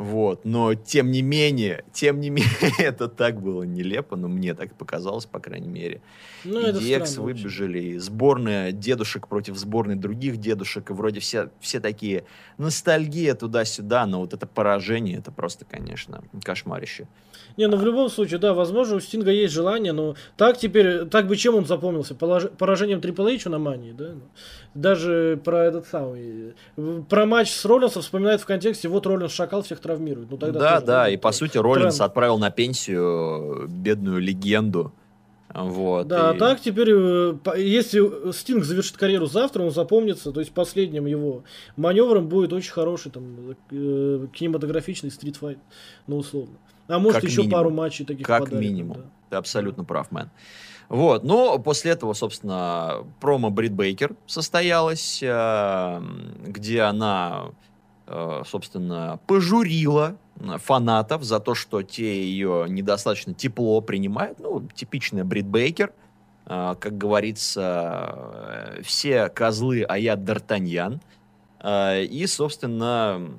[0.01, 4.75] Вот, но тем не менее, тем не менее, это так было нелепо, но мне так
[4.75, 6.01] показалось, по крайней мере.
[6.43, 11.81] Ну, и DX выбежали, и сборная дедушек против сборной других дедушек, и вроде все, все
[11.81, 12.25] такие
[12.57, 17.07] ностальгия туда-сюда, но вот это поражение, это просто, конечно, кошмарище.
[17.59, 21.27] Не, ну в любом случае, да, возможно, у Стинга есть желание, но так теперь, так
[21.27, 22.15] бы чем он запомнился?
[22.15, 22.45] Полож...
[22.57, 24.15] Поражением Triple H на Мании, да?
[24.75, 26.55] Даже про этот самый,
[27.09, 30.31] про матч с Роллинсом вспоминает в контексте, вот Роллинс шакал, всех травмирует.
[30.31, 32.09] Ну, тогда да, да, и по сути Роллинс тренд.
[32.09, 34.93] отправил на пенсию бедную легенду.
[35.53, 36.39] Вот, да, и...
[36.39, 41.43] так теперь, э, если Стинг завершит карьеру завтра, он запомнится, то есть последним его
[41.77, 45.59] маневром будет очень хороший там э, кинематографичный стритфайт,
[46.07, 46.55] ну условно.
[46.87, 47.59] А может как еще минимум.
[47.59, 48.97] пару матчей таких Как подарит, минимум.
[48.99, 49.05] Да.
[49.31, 50.31] Ты абсолютно прав, мэн.
[50.91, 56.03] Вот, но после этого, собственно, промо Брит Бейкер состоялось, э,
[56.45, 57.53] где она,
[58.09, 60.17] э, собственно, пожурила
[60.57, 64.41] фанатов за то, что те ее недостаточно тепло принимают.
[64.41, 65.93] Ну, типичная Брит Бейкер.
[66.47, 71.01] Э, как говорится, все козлы, а я Д'Артаньян.
[71.65, 73.31] И, собственно,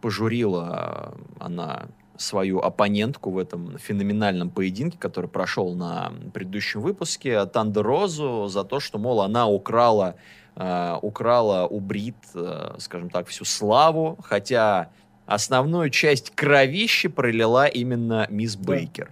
[0.00, 8.48] пожурила она свою оппонентку в этом феноменальном поединке, который прошел на предыдущем выпуске, Тандер Розу,
[8.48, 10.14] за то, что, мол, она украла,
[10.56, 14.90] э, украла у Брит, э, скажем так, всю славу, хотя
[15.26, 18.72] основную часть кровищи пролила именно мисс да.
[18.72, 19.10] Бейкер.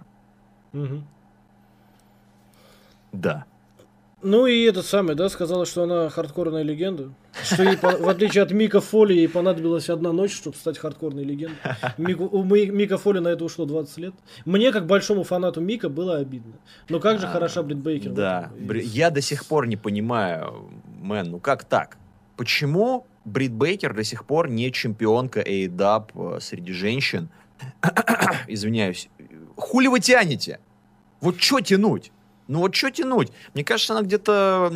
[0.73, 1.03] Угу.
[3.11, 3.45] Да.
[4.21, 7.11] Ну и этот самый, да, сказала, что она хардкорная легенда.
[7.41, 11.57] Что ей, в отличие от Мика Фоли, ей понадобилась одна ночь, чтобы стать хардкорной легендой.
[11.97, 14.13] Мику, у Мика Фоли на это ушло 20 лет.
[14.45, 16.53] Мне, как большому фанату Мика, было обидно.
[16.89, 18.11] Но как же а, хороша Брит Бейкер.
[18.11, 18.51] Да,
[18.83, 20.69] я до сих пор не понимаю,
[21.01, 21.97] мэн, ну как так?
[22.37, 27.29] Почему Брит Бейкер до сих пор не чемпионка AEW э, среди женщин?
[28.47, 29.09] Извиняюсь.
[29.55, 30.59] Хули вы тянете?
[31.21, 32.11] Вот что тянуть?
[32.47, 33.31] Ну вот что тянуть?
[33.53, 34.71] Мне кажется, она где-то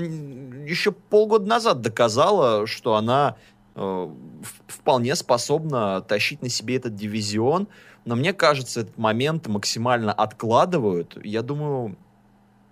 [0.66, 3.36] еще полгода назад доказала, что она
[3.76, 4.10] э,
[4.68, 7.68] вполне способна тащить на себе этот дивизион.
[8.06, 11.18] Но мне кажется, этот момент максимально откладывают.
[11.26, 11.98] Я думаю,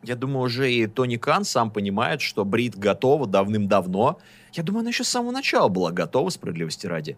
[0.01, 4.19] я думаю, уже и Тони Кан сам понимает, что Брит готова давным-давно.
[4.53, 7.17] Я думаю, она еще с самого начала была готова, справедливости ради.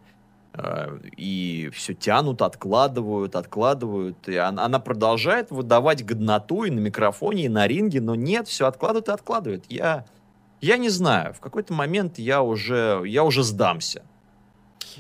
[1.17, 4.27] И все тянут, откладывают, откладывают.
[4.27, 8.65] И она, она продолжает выдавать годноту и на микрофоне, и на ринге, но нет, все
[8.65, 9.65] откладывает и откладывает.
[9.69, 10.05] Я,
[10.62, 14.03] я не знаю, в какой-то момент я уже, я уже сдамся.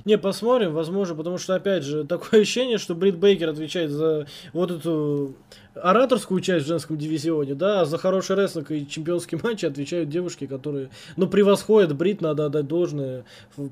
[0.05, 4.71] Не, посмотрим, возможно, потому что, опять же, такое ощущение, что Брит Бейкер отвечает за вот
[4.71, 5.35] эту
[5.81, 10.89] ораторскую часть в женском дивизионе, да, за хороший рестлинг и чемпионский матч отвечают девушки, которые,
[11.15, 13.25] ну, превосходят Брит, надо отдать должное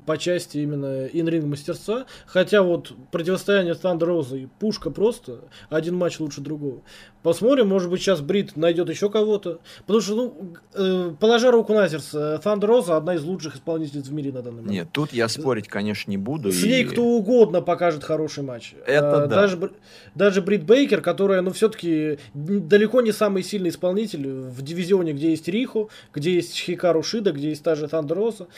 [0.06, 6.20] по части именно инринг мастерства, хотя вот противостояние Thunder Роза и Пушка просто один матч
[6.20, 6.82] лучше другого.
[7.22, 11.88] Посмотрим, может быть, сейчас Брит найдет еще кого-то, потому что, ну, э, положа руку на
[11.88, 14.70] сердце, Thunder Роза одна из лучших исполнительниц в мире на данный момент.
[14.70, 16.52] Нет, тут я спорить, конечно, не буду.
[16.52, 16.68] С и...
[16.68, 18.74] ней кто угодно покажет хороший матч.
[18.86, 19.34] Это а, да.
[19.34, 19.72] Даже,
[20.14, 21.95] даже Брит Бейкер, которая, ну, все-таки
[22.34, 27.50] далеко не самый сильный исполнитель в дивизионе, где есть Рихо, где есть Хикару Шида, где
[27.50, 28.48] есть та же Тандроса.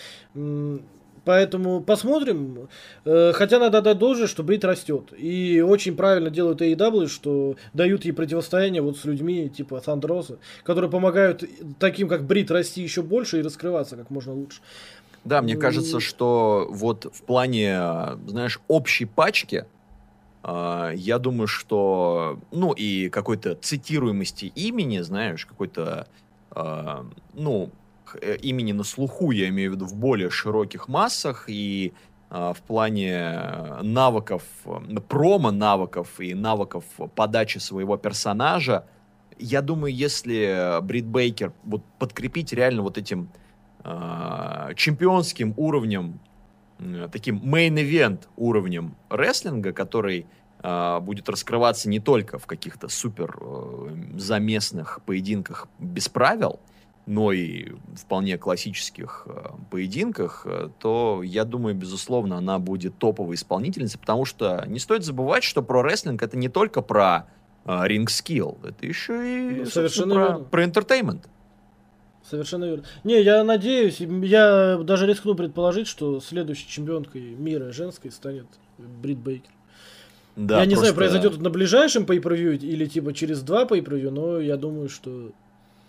[1.29, 2.69] Поэтому посмотрим.
[3.05, 5.13] Э, хотя надо отдать должное, что Брит растет.
[5.15, 10.91] И очень правильно делают AEW, что дают ей противостояние вот с людьми типа Сандроса, которые
[10.91, 11.45] помогают
[11.79, 14.63] таким, как Брит, расти еще больше и раскрываться как можно лучше.
[15.25, 17.77] Да, мне кажется, что вот в плане,
[18.27, 19.78] знаешь, общей пачки, а,
[20.45, 26.07] я думаю, что, ну, и какой-то цитируемости имени, знаешь, какой-то,
[26.55, 27.71] э, ну,
[28.21, 31.93] э, имени на слуху, я имею в виду в более широких массах, и
[32.31, 34.43] э, в плане навыков,
[35.09, 38.85] промо-навыков и навыков подачи своего персонажа,
[39.39, 43.29] я думаю, если Брит Бейкер вот подкрепить реально вот этим
[43.85, 46.21] э, чемпионским уровнем
[47.13, 50.27] таким main-event уровнем рестлинга, который
[50.63, 56.61] э, будет раскрываться не только в каких-то супер э, заместных поединках без правил,
[57.07, 63.99] но и вполне классических э, поединках, э, то я думаю, безусловно, она будет топовой исполнительницей,
[63.99, 67.27] потому что не стоит забывать, что про рестлинг это не только про
[67.65, 71.25] ринг скилл, это еще и Ну, совершенно про, про entertainment.
[72.29, 72.85] Совершенно верно.
[73.05, 79.51] Не, я надеюсь, я даже рискну предположить, что следующей чемпионкой мира женской станет Брит Бейкер.
[80.37, 84.11] Да, я не знаю, просто произойдет это на ближайшем pay или типа через два pay
[84.11, 85.33] но я думаю, что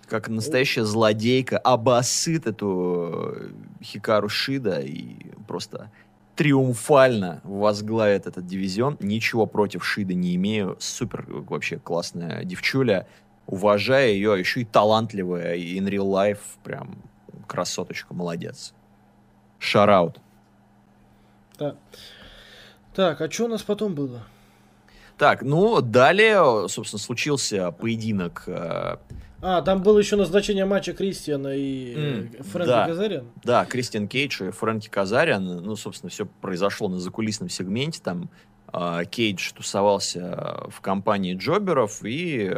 [0.08, 5.92] Как настоящая злодейка обосыт эту э, Хикару Шида и просто
[6.36, 8.98] триумфально возглавит этот дивизион.
[9.02, 10.78] Ничего против Шида не имею.
[10.80, 13.08] Супер э, вообще классная девчуля.
[13.50, 16.98] Уважаю ее, еще и талантливая, и in real life прям
[17.48, 18.74] красоточка, молодец.
[19.58, 20.20] Шараут.
[21.58, 21.76] да.
[22.94, 24.24] Так, а что у нас потом было?
[25.18, 28.98] Так, ну, далее, собственно, случился поединок э,
[29.42, 32.88] А, там было еще назначение матча Кристиана и М, э, Фрэнка да.
[32.88, 33.28] Казаряна.
[33.44, 38.30] Да, Кристиан Кейдж и Фрэнки Казариан, ну, собственно, все произошло на закулисном сегменте, там
[38.68, 42.56] а, Кейдж тусовался в компании Джоберов, и,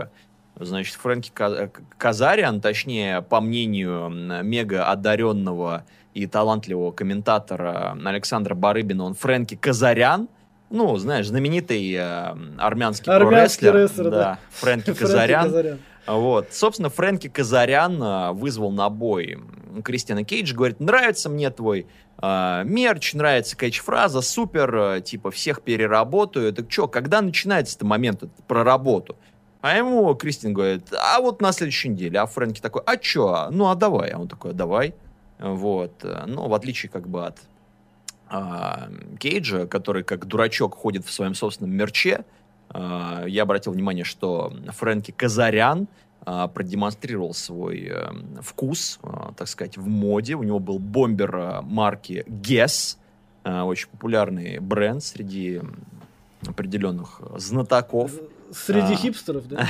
[0.55, 4.09] значит, Фрэнки Ка- Казариан, точнее, по мнению
[4.43, 10.27] мега одаренного и талантливого комментатора Александра Барыбина, он Фрэнки Казарян,
[10.69, 14.39] ну, знаешь, знаменитый э, армянский, Армянский прорестлер, рестлер, да.
[14.51, 15.43] Фрэнки Фрэнки Казарян.
[15.45, 15.79] Казарян.
[16.07, 16.47] Вот.
[16.51, 19.39] Собственно, Фрэнки Казарян а, вызвал на бой
[19.83, 21.87] Кристиана Кейдж, говорит, нравится мне твой
[22.17, 26.53] а, мерч, нравится кейдж-фраза, супер, а, типа, всех переработаю.
[26.53, 29.17] Так что, когда начинается этот момент про работу?
[29.61, 32.19] А ему Кристин говорит, а вот на следующей неделе.
[32.19, 33.49] А Фрэнки такой, а чё?
[33.51, 34.09] Ну, а давай.
[34.09, 34.95] А он такой, «А давай.
[35.39, 36.03] Вот.
[36.27, 37.39] Но в отличие как бы от
[38.27, 42.25] а, Кейджа, который как дурачок ходит в своем собственном мерче,
[42.69, 45.87] а, я обратил внимание, что Фрэнки Казарян
[46.23, 48.09] а, продемонстрировал свой э,
[48.41, 50.35] вкус, а, так сказать, в моде.
[50.35, 52.97] У него был бомбер а, марки Guess,
[53.43, 55.61] а, очень популярный бренд среди
[56.47, 58.11] определенных знатоков.
[58.51, 58.97] Среди А.
[58.97, 59.67] хипстеров, да?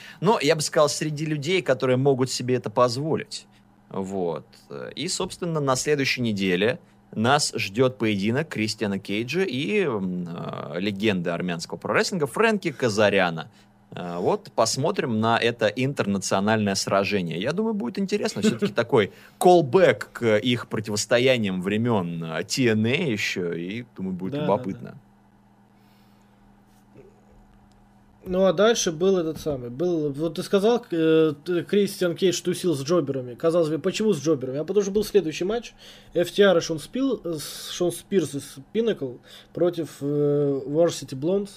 [0.20, 3.46] Но я бы сказал, среди людей, которые могут себе это позволить.
[3.90, 4.46] Вот.
[4.94, 6.78] И, собственно, на следующей неделе
[7.14, 13.48] нас ждет поединок Кристиана Кейджа и э, легенды армянского прорестлинга Фрэнки Казаряна.
[13.92, 17.40] Э, Вот посмотрим на это интернациональное сражение.
[17.40, 18.42] Я думаю, будет интересно.
[18.42, 23.58] Все-таки такой колбэк к их противостояниям времен э, TNA еще.
[23.60, 24.98] И, думаю, будет любопытно.
[28.28, 29.70] Ну а дальше был этот самый.
[29.70, 31.32] Был, вот ты сказал, э,
[31.68, 33.34] Кристиан Кейдж тусил с джоберами.
[33.34, 34.58] Казалось бы, почему с джоберами?
[34.58, 35.74] А потому что был следующий матч.
[36.12, 37.36] FTR и Шон, Спил, э,
[37.70, 39.18] Шон Спирс из Pinnacle
[39.54, 40.04] против э,
[40.66, 41.50] Varsity Blondes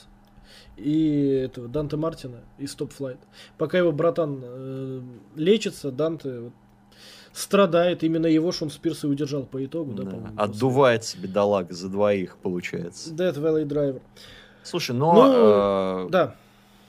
[0.78, 3.18] и этого Данте Мартина из Top Flight.
[3.58, 5.02] Пока его братан э,
[5.38, 6.54] лечится, Данте вот
[7.34, 8.04] страдает.
[8.04, 9.94] Именно его Шон Спирс и удержал по итогу.
[9.94, 10.10] Да, Да.
[10.12, 13.10] по-моему, Отдувается бедолага за двоих, получается.
[13.10, 14.02] после- Death Valley Driver.
[14.62, 16.36] Слушай, но Ну, э, Да.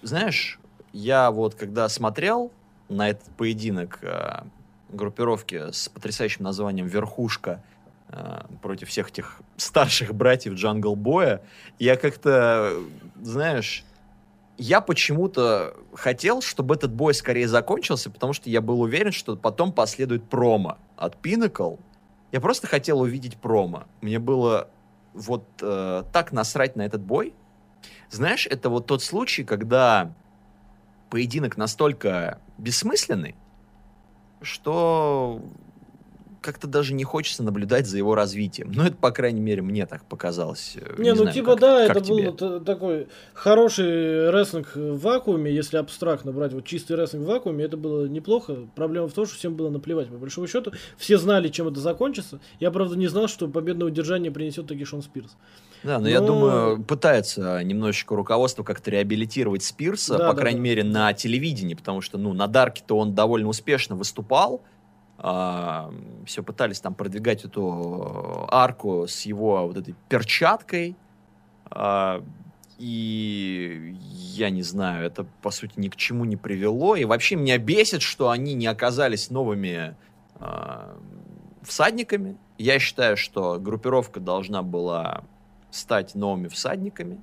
[0.02, 0.58] Знаешь,
[0.92, 2.50] я вот когда смотрел
[2.88, 4.42] на этот поединок э,
[4.88, 7.62] группировки с потрясающим названием «Верхушка»
[8.08, 11.42] э, против всех этих старших братьев Джангл Боя,
[11.78, 12.72] я как-то,
[13.20, 13.84] знаешь,
[14.58, 19.72] я почему-то хотел, чтобы этот бой скорее закончился, потому что я был уверен, что потом
[19.72, 21.78] последует промо от Pinnacle.
[22.30, 23.84] Я просто хотел увидеть промо.
[24.02, 24.68] Мне было
[25.14, 27.32] вот э, так насрать на этот бой.
[28.11, 30.12] Знаешь, это вот тот случай, когда
[31.11, 33.35] поединок настолько бессмысленный,
[34.42, 35.40] что
[36.40, 38.73] как-то даже не хочется наблюдать за его развитием.
[38.73, 40.75] Ну, это, по крайней мере, мне так показалось.
[40.81, 42.31] Э, Не, ну знаю, типа как- да, как это тебе?
[42.31, 47.66] был т- такой хороший рестлинг в вакууме, если абстрактно брать вот чистый рестлинг в вакууме,
[47.66, 48.57] это было неплохо.
[48.75, 50.73] Проблема в том, что всем было наплевать, по большому счету.
[50.96, 52.40] Все знали, чем это закончится.
[52.59, 55.37] Я, правда, не знал, что победное удержание принесет таки Шон Спирс.
[55.83, 60.59] Да, но я Но- думаю, пытается немножечко руководство как-то реабилитировать Спирса, Да, по да, крайней
[60.59, 60.64] да.
[60.64, 64.62] мере, на телевидении, потому что, ну, на Дарке-то он довольно успешно выступал,
[65.19, 70.97] все пытались там продвигать эту арку с его вот этой перчаткой,
[71.71, 72.23] а,
[72.79, 73.95] и
[74.35, 78.01] я не знаю, это, по сути, ни к чему не привело, и вообще меня бесит,
[78.01, 79.95] что они не оказались новыми
[80.37, 80.97] а,
[81.62, 82.38] всадниками.
[82.57, 85.25] Я считаю, что группировка должна была
[85.70, 87.20] стать новыми всадниками.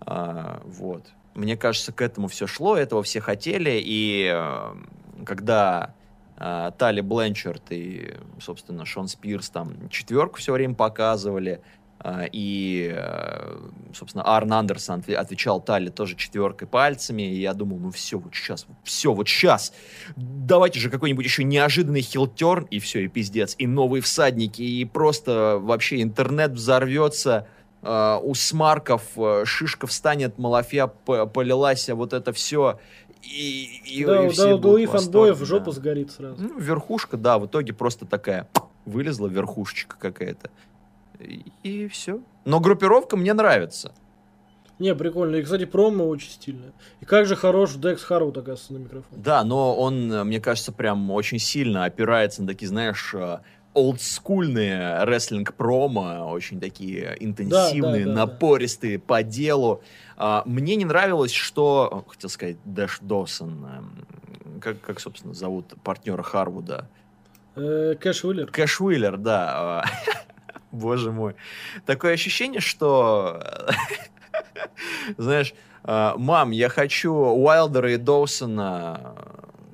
[0.00, 1.12] А, вот.
[1.34, 3.80] Мне кажется, к этому все шло, этого все хотели.
[3.82, 4.74] И э,
[5.24, 5.94] когда
[6.36, 11.60] э, Тали Бленчард и, собственно, Шон Спирс там четверку все время показывали,
[12.02, 12.96] А, и,
[13.92, 17.22] собственно, Арн Андерсон отвечал Тали тоже четверкой пальцами.
[17.22, 19.74] И я думал, ну все, вот сейчас, все, вот сейчас.
[20.16, 23.54] Давайте же какой-нибудь еще неожиданный хилтерн, и все, и пиздец.
[23.58, 27.46] И новые всадники, и просто вообще интернет взорвется.
[27.82, 32.78] А, у смарков э, шишка встанет, малафья полилась, а вот это все.
[33.22, 35.44] И, и, да, и да, все да, у фанбоев да.
[35.44, 36.42] жопа сгорит сразу.
[36.42, 38.48] Ну, верхушка, да, в итоге просто такая
[38.84, 40.50] вылезла верхушечка какая-то.
[41.62, 42.20] И, все.
[42.44, 43.92] Но группировка мне нравится.
[44.78, 45.36] Не, прикольно.
[45.36, 46.72] И, кстати, промо очень стильное.
[47.00, 49.22] И как же хорош Декс Харвуд, оказывается, на микрофоне.
[49.22, 53.40] Да, но он, мне кажется, прям очень сильно опирается на такие, знаешь, э,
[53.72, 59.04] олдскульные рестлинг-промо, очень такие интенсивные, да, да, да, напористые да.
[59.06, 59.82] по делу.
[60.16, 62.04] А, мне не нравилось, что...
[62.08, 63.64] Хотел сказать, Дэш Доусон.
[63.64, 66.88] Эм, как, как, собственно, зовут партнера Харвуда?
[67.54, 68.50] Э, Кэш Уиллер.
[68.50, 69.84] Кэш Уиллер, да.
[70.72, 71.36] Боже мой.
[71.86, 73.42] Такое ощущение, что...
[75.16, 75.54] Знаешь,
[75.84, 79.14] а, мам, я хочу Уайлдера и Доусона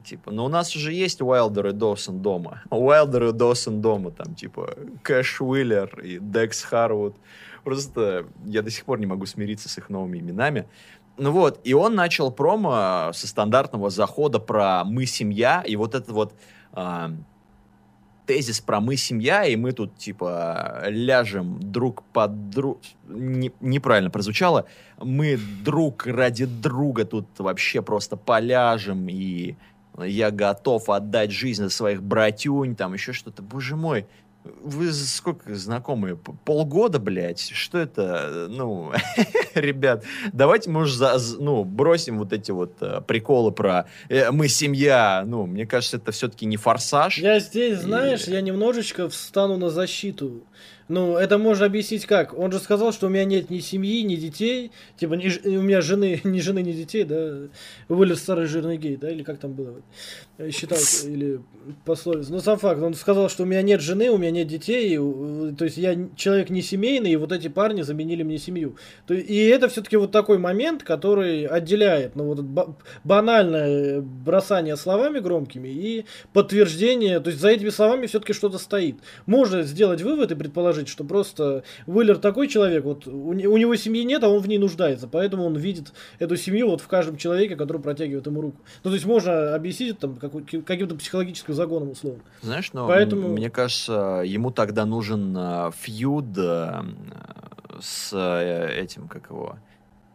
[0.07, 2.63] типа, но у нас уже есть Уайлдер и Доусон дома.
[2.71, 7.17] Уайлдер и Доусон дома, там, типа, Кэш Уиллер и Декс Харвуд.
[7.65, 10.67] Просто я до сих пор не могу смириться с их новыми именами.
[11.19, 16.13] Ну вот, и он начал промо со стандартного захода про «мы семья», и вот это
[16.13, 16.35] вот
[16.73, 17.11] а,
[18.27, 22.81] тезис про мы семья, и мы тут, типа, ляжем друг под друг...
[23.09, 24.67] Не, неправильно прозвучало.
[24.99, 29.57] Мы друг ради друга тут вообще просто поляжем, и
[30.05, 33.43] я готов отдать жизнь за своих братюнь, там еще что-то.
[33.43, 34.07] Боже мой,
[34.63, 36.17] вы сколько знакомые?
[36.45, 37.51] Полгода, блядь?
[37.51, 38.47] Что это?
[38.49, 38.93] Ну,
[39.55, 45.25] ребят, давайте, может, за, ну, бросим вот эти вот э, приколы про э, мы семья.
[45.27, 47.19] Ну, мне кажется, это все-таки не форсаж.
[47.19, 48.33] Я здесь, знаешь, и...
[48.33, 50.43] я немножечко встану на защиту
[50.89, 52.39] ну, это можно объяснить как?
[52.39, 54.71] Он же сказал, что у меня нет ни семьи, ни детей.
[54.97, 57.49] Типа, ни, у меня жены, ни жены, ни детей, да.
[57.89, 59.83] Вылез старый жирный гей, да, или как там было?
[60.51, 61.41] Считал, или
[61.85, 62.31] пословица.
[62.33, 64.97] Но сам факт, он сказал, что у меня нет жены, у меня нет детей.
[64.97, 68.77] То есть я человек не семейный, и вот эти парни заменили мне семью.
[69.09, 76.05] И это все-таки вот такой момент, который отделяет, ну, вот банальное бросание словами громкими и
[76.33, 77.19] подтверждение.
[77.19, 78.97] То есть за этими словами все-таки что-то стоит.
[79.27, 83.77] Можно сделать вывод и предположить, предположить, что просто Уиллер такой человек, вот у, у него
[83.77, 87.17] семьи нет, а он в ней нуждается, поэтому он видит эту семью вот в каждом
[87.17, 88.61] человеке, который протягивает ему руку.
[88.85, 92.23] Ну, то есть можно объяснить там каким-то психологическим загоном условно.
[92.43, 93.29] Знаешь, но поэтому...
[93.29, 96.83] мне кажется, ему тогда нужен э, фьюд э,
[97.81, 99.57] с э, этим, как его,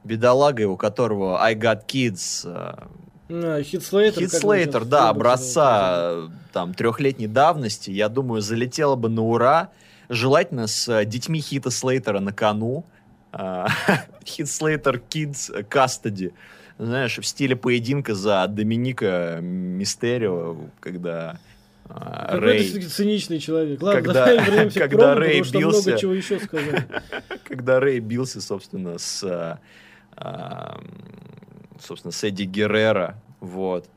[0.03, 4.23] бедолагой, у которого I Got Kids, а, Хитслейтер.
[4.23, 9.69] Хитслейтер, да, образца там трехлетней давности, я думаю, залетела бы на ура,
[10.11, 12.85] желательно с э, детьми Хита Слейтера на кону.
[14.25, 16.33] Хит Слейтер Kids Custody.
[16.77, 21.39] Знаешь, в стиле поединка за Доминика Мистерио, когда
[21.93, 22.69] а, Рэй...
[22.71, 23.81] ты циничный человек.
[23.81, 26.87] Ладно, когда, давай вернемся когда к Рэй потому бился, много чего еще сказать.
[27.43, 29.59] когда Рэй бился, собственно, с, а,
[30.15, 30.81] а,
[31.79, 33.89] собственно, с Эдди Геррера, вот.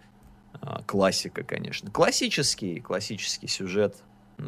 [0.86, 1.90] Классика, конечно.
[1.90, 3.96] Классический, классический сюжет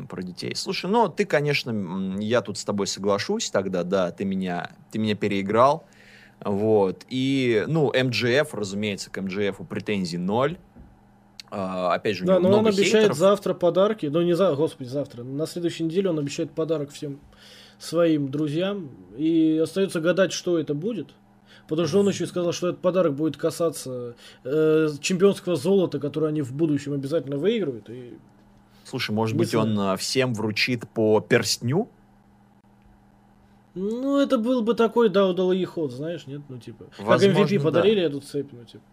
[0.09, 0.55] про детей.
[0.55, 5.15] Слушай, ну ты, конечно, я тут с тобой соглашусь тогда, да, ты меня, ты меня
[5.15, 5.87] переиграл,
[6.41, 7.05] вот.
[7.09, 10.59] И, ну, МГФ, разумеется, к МГФу претензий ноль.
[11.51, 13.17] А, опять же, да, но он обещает хейтеров.
[13.17, 17.21] завтра подарки, ну не за, господи, завтра, на следующей неделе он обещает подарок всем
[17.79, 21.15] своим друзьям, и остается гадать, что это будет.
[21.69, 24.15] Потому что он еще сказал, что этот подарок будет касаться
[24.45, 27.91] э, чемпионского золота, которое они в будущем обязательно выиграют.
[27.91, 28.19] И
[28.89, 29.67] Слушай, может не быть, знаю.
[29.67, 31.89] он а, всем вручит по перстню?
[33.75, 36.41] Ну, это был бы такой да, удалый ход, знаешь, нет?
[36.49, 38.07] Ну, типа, Возможно, как MVP подарили да.
[38.07, 38.85] эту цепь, ну, типа.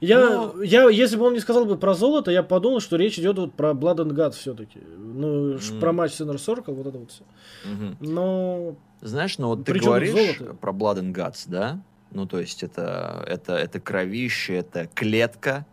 [0.00, 0.52] Я, Но...
[0.54, 3.36] Ну, я, если бы он не сказал бы про золото, я подумал, что речь идет
[3.36, 4.80] вот про Blood and Guts все-таки.
[4.96, 5.80] Ну, mm.
[5.80, 7.24] про матч Синер Сорка, вот это вот все.
[7.64, 7.96] Mm-hmm.
[8.00, 8.76] Но...
[9.00, 11.82] Знаешь, ну вот ты говоришь про Blood and Guts, да?
[12.10, 15.66] Ну, то есть это, это, это кровище, это клетка,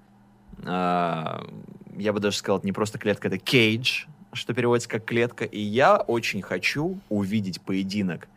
[0.66, 1.46] а,
[2.00, 5.46] я бы даже сказал, это не просто клетка, это кейдж, что переводится как клетка.
[5.46, 8.28] И я очень хочу увидеть поединок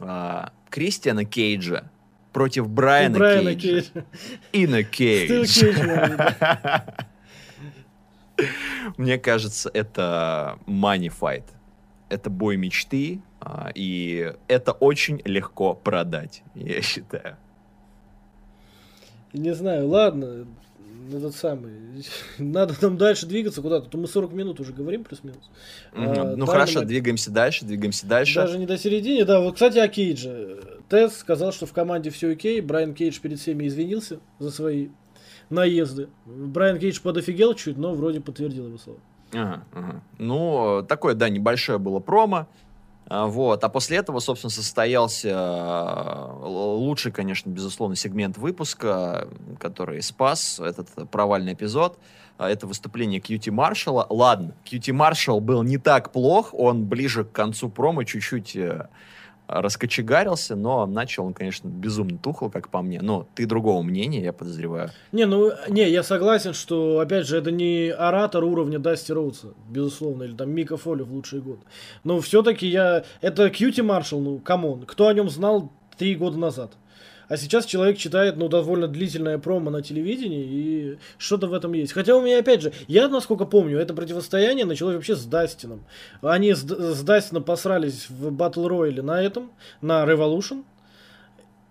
[0.00, 1.90] а, Кристиана Кейджа
[2.32, 3.92] против Брайана, Брайана Кейджа.
[3.92, 4.06] Кейджа.
[4.52, 5.64] И на Кейдж.
[8.96, 11.44] Мне кажется, это money fight.
[12.08, 17.36] Это бой мечты, а, и это очень легко продать, я считаю.
[19.32, 20.46] Не знаю, ладно,
[21.14, 21.72] этот самый.
[22.38, 23.88] Надо нам дальше двигаться куда-то.
[23.88, 25.50] То мы 40 минут уже говорим плюс-минус.
[25.92, 26.02] Угу.
[26.02, 26.86] А, ну хорошо, мы...
[26.86, 28.34] двигаемся дальше, двигаемся дальше.
[28.34, 29.40] Даже не до середины, да.
[29.40, 30.80] Вот, кстати, о Кейдже.
[30.88, 32.60] Тесс сказал, что в команде все окей.
[32.60, 34.88] Брайан Кейдж перед всеми извинился за свои
[35.50, 36.08] наезды.
[36.24, 39.00] Брайан Кейдж подофигел чуть, но вроде подтвердил его слова.
[39.32, 40.02] Ага, ага.
[40.18, 42.48] Ну, такое, да, небольшое было промо.
[43.08, 43.62] А, вот.
[43.62, 49.28] А после этого, собственно, состоялся э, лучший, конечно, безусловно, сегмент выпуска,
[49.60, 51.98] который спас этот провальный эпизод.
[52.38, 54.06] А, это выступление Кьюти Маршалла.
[54.10, 58.88] Ладно, Кьюти Маршалл был не так плох, он ближе к концу промо чуть-чуть э,
[59.48, 63.00] раскочегарился, но начал он, конечно, безумно тухло, как по мне.
[63.00, 64.90] Но ты другого мнения, я подозреваю.
[65.12, 70.24] Не, ну, не, я согласен, что, опять же, это не оратор уровня Дасти Роудса, безусловно,
[70.24, 71.60] или там Мика Фоли в лучший год.
[72.04, 73.04] Но все-таки я...
[73.20, 74.84] Это Кьюти Маршалл, ну, come on.
[74.86, 76.72] Кто о нем знал три года назад?
[77.28, 81.92] А сейчас человек читает, ну, довольно длительное промо на телевидении, и что-то в этом есть.
[81.92, 85.84] Хотя у меня, опять же, я, насколько помню, это противостояние началось вообще с Дастином.
[86.22, 89.50] Они с, с Дастином посрались в Battle Royale на этом,
[89.80, 90.64] на Revolution,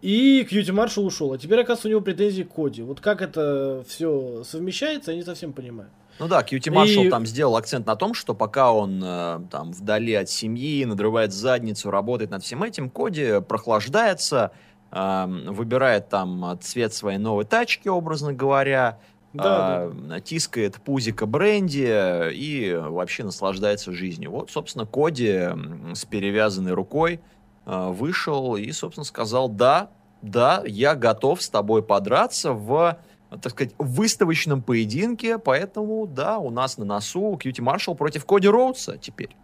[0.01, 1.33] и Кьюти Маршал ушел.
[1.33, 2.83] А теперь, оказывается, у него претензии к Коди.
[2.83, 5.89] Вот как это все совмещается, я не совсем понимаю.
[6.19, 7.09] Ну да, Кьюти Маршал и...
[7.09, 11.91] там сделал акцент на том, что пока он э, там вдали от семьи, надрывает задницу,
[11.91, 14.51] работает над всем этим, Коди прохлаждается,
[14.95, 18.97] выбирает там цвет своей новой тачки, образно говоря,
[19.35, 20.19] да, да.
[20.21, 24.31] тискает пузика бренди и вообще наслаждается жизнью.
[24.31, 25.49] Вот, собственно, Коди
[25.93, 27.19] с перевязанной рукой
[27.65, 29.89] а, вышел и, собственно, сказал, да,
[30.21, 32.97] да, я готов с тобой подраться в
[33.41, 38.97] так сказать, выставочном поединке, поэтому, да, у нас на носу Кьюти Маршалл против Коди Роудса
[38.97, 39.35] теперь.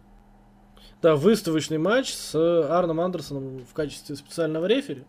[1.02, 5.04] Да, выставочный матч с Арном Андерсоном в качестве специального рефери.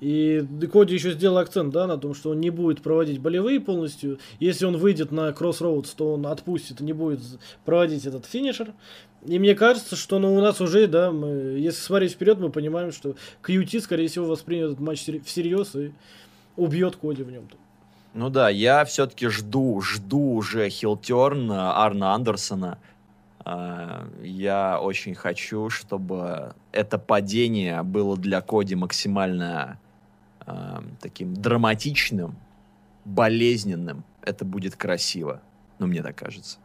[0.00, 4.18] И Коди еще сделал акцент, да, на том, что он не будет проводить болевые полностью.
[4.40, 7.20] Если он выйдет на кроссроудс, то он отпустит и не будет
[7.64, 8.72] проводить этот финишер.
[9.24, 11.28] И мне кажется, что ну, у нас уже, да, мы,
[11.58, 15.92] если смотреть вперед, мы понимаем, что QT, скорее всего, воспримет этот матч всерьез и
[16.56, 17.48] убьет Коди в нем.
[18.12, 22.78] Ну да, я все-таки жду, жду уже хилтерн Арна Андерсона.
[23.44, 29.78] А, я очень хочу, чтобы это падение было для Коди максимально
[30.46, 30.52] э,
[31.00, 32.36] таким драматичным,
[33.04, 34.04] болезненным.
[34.22, 35.40] Это будет красиво.
[35.78, 36.58] Ну, мне так кажется.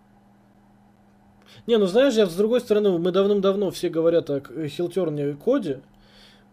[1.68, 5.78] Не, ну знаешь, я с другой стороны, мы давным-давно все говорят о Хилтерне Коди,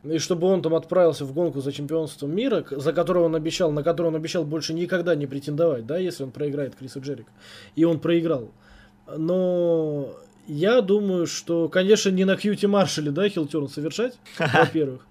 [0.05, 3.83] и чтобы он там отправился в гонку за чемпионство мира, за которого он обещал, на
[3.83, 7.31] которого он обещал больше никогда не претендовать, да, если он проиграет Криса Джерика.
[7.75, 8.51] И он проиграл.
[9.17, 10.15] Но
[10.47, 15.07] я думаю, что, конечно, не на Кьюти Маршале, да, хилтерн совершать, во-первых.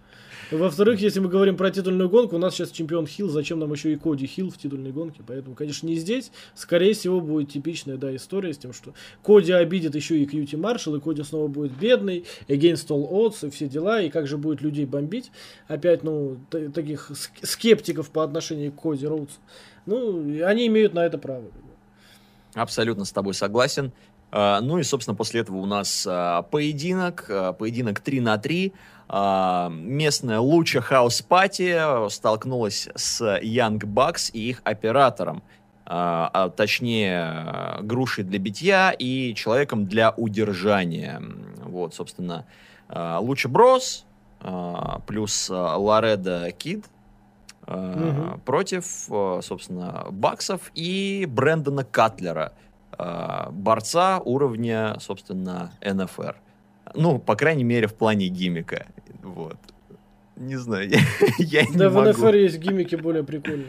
[0.51, 3.93] Во-вторых, если мы говорим про титульную гонку, у нас сейчас чемпион Хилл, зачем нам еще
[3.93, 5.21] и Коди Хилл в титульной гонке?
[5.25, 6.31] Поэтому, конечно, не здесь.
[6.53, 8.93] Скорее всего, будет типичная да, история с тем, что
[9.23, 13.49] Коди обидит еще и Кьюти Маршал, и Коди снова будет бедный, against all odds и
[13.49, 15.31] все дела, и как же будет людей бомбить.
[15.67, 19.33] Опять, ну, таких скептиков по отношению к Коди Роудс.
[19.85, 21.45] Ну, они имеют на это право.
[22.53, 23.91] Абсолютно с тобой согласен.
[24.31, 28.73] А, ну и, собственно, после этого у нас а, поединок, а, поединок 3 на 3.
[29.07, 35.43] Местная Луча Хаус Пати столкнулась с Young Bucks и их оператором,
[35.85, 41.21] а точнее, грушей для битья и человеком для удержания.
[41.63, 42.47] Вот, собственно,
[42.89, 44.07] Луча Брос
[45.05, 46.83] плюс Лореда Кид
[47.67, 48.39] угу.
[48.43, 48.85] против,
[49.43, 52.53] собственно, Баксов и Брэндона Катлера–
[52.97, 56.35] борца уровня, собственно, НФР.
[56.93, 58.87] Ну, по крайней мере, в плане гимика.
[59.23, 59.57] Вот.
[60.35, 60.89] Не знаю,
[61.39, 62.11] я, не Да, могу.
[62.11, 63.67] в НФР есть гимики более прикольные.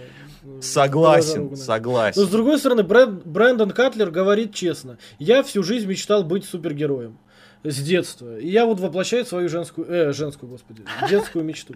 [0.61, 2.20] Согласен, согласен.
[2.20, 4.99] Но с другой стороны, Брэндон Катлер говорит честно.
[5.18, 7.18] Я всю жизнь мечтал быть супергероем
[7.63, 8.39] с детства.
[8.39, 11.75] И я вот воплощаю свою женскую, э, женскую, господи, детскую мечту.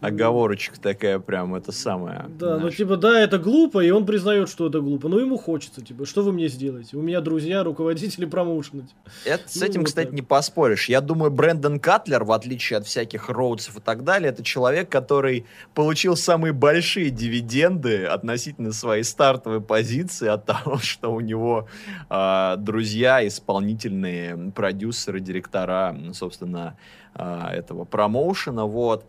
[0.00, 2.26] Оговорочка такая прям, это самое.
[2.38, 5.82] Да, ну типа, да, это глупо, и он признает, что это глупо, но ему хочется,
[5.82, 6.96] типа, что вы мне сделаете?
[6.96, 8.86] У меня друзья, руководители промоушена.
[9.24, 10.88] С ну, этим, кстати, не поспоришь.
[10.88, 15.46] Я думаю, Брэндон Катлер, в отличие от всяких роудсов и так далее, это человек, который
[15.74, 21.68] получил самые большие дивиденды относительно своей стартовой позиции от того, что у него
[22.08, 26.76] э, друзья, исполнительные продюсеры, директора, собственно,
[27.14, 29.04] а, этого промоушена, вот.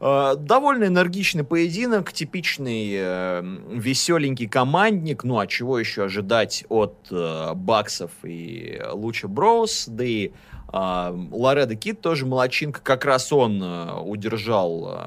[0.00, 5.24] А, довольно энергичный поединок, типичный э, веселенький командник.
[5.24, 9.86] Ну, а чего еще ожидать от э, Баксов и Луча Броуз?
[9.88, 10.30] Да и
[10.72, 15.00] А, Лоредо Кит тоже молочинка, как раз он а, удержал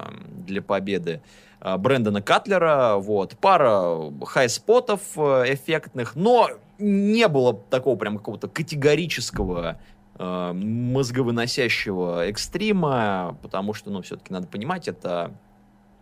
[0.45, 1.21] для победы
[1.61, 9.79] Брэндона Катлера, вот, пара хай-спотов а, эффектных, но не было такого прям какого-то категорического
[10.15, 15.33] а, мозговыносящего экстрима, потому что, ну, все-таки надо понимать, это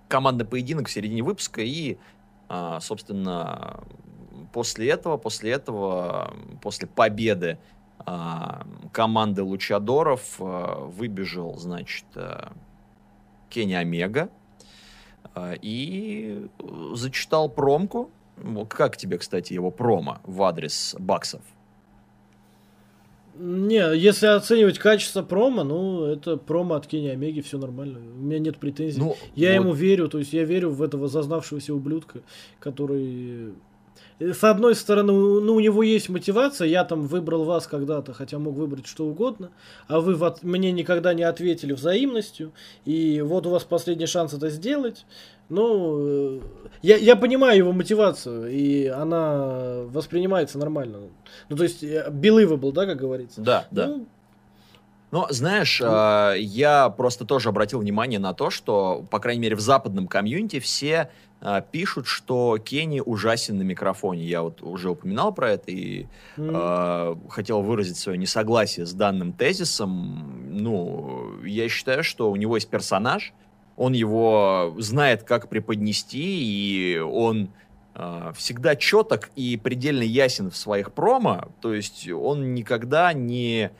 [0.09, 1.97] командный поединок в середине выпуска, и,
[2.49, 3.81] а, собственно,
[4.51, 7.57] после этого, после этого, после победы
[7.99, 12.05] а, команды Лучадоров выбежал, значит,
[13.49, 14.29] Кенни Омега
[15.39, 16.49] и
[16.93, 18.09] зачитал промку.
[18.69, 21.41] Как тебе, кстати, его промо в адрес баксов?
[23.43, 27.99] Не, если оценивать качество промо, ну, это промо от Кенни Омеги, все нормально.
[27.99, 28.99] У меня нет претензий.
[28.99, 32.19] Ну, я вот- ему верю, то есть я верю в этого зазнавшегося ублюдка,
[32.59, 33.53] который...
[34.19, 38.37] э, С одной стороны, ну, у него есть мотивация, я там выбрал вас когда-то, хотя
[38.37, 39.49] мог выбрать что угодно,
[39.87, 42.51] а вы в от- мне никогда не ответили взаимностью,
[42.85, 45.05] и вот у вас последний шанс это сделать.
[45.51, 46.39] Ну, э,
[46.81, 50.99] я, я понимаю его мотивацию, и она воспринимается нормально.
[51.49, 53.41] Ну, то есть, э, believable, да, как говорится?
[53.41, 53.87] Да, да.
[53.87, 54.07] Ну,
[55.11, 59.59] Но, знаешь, а, я просто тоже обратил внимание на то, что, по крайней мере, в
[59.59, 64.23] западном комьюнити все а, пишут, что Кенни ужасен на микрофоне.
[64.23, 70.47] Я вот уже упоминал про это и э, хотел выразить свое несогласие с данным тезисом.
[70.49, 73.33] Ну, я считаю, что у него есть персонаж,
[73.81, 77.49] он его знает, как преподнести, и он
[77.95, 81.47] э, всегда четок и предельно ясен в своих промо.
[81.61, 83.71] То есть он никогда не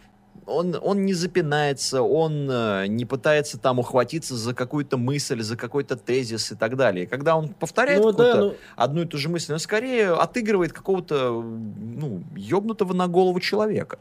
[0.48, 5.96] он, он не запинается, он э, не пытается там ухватиться за какую-то мысль, за какой-то
[5.96, 7.06] тезис и так далее.
[7.06, 11.30] Когда он повторяет ну, да, ну, одну и ту же мысль, он скорее отыгрывает какого-то,
[11.44, 14.00] ну, ёбнутого на голову человека.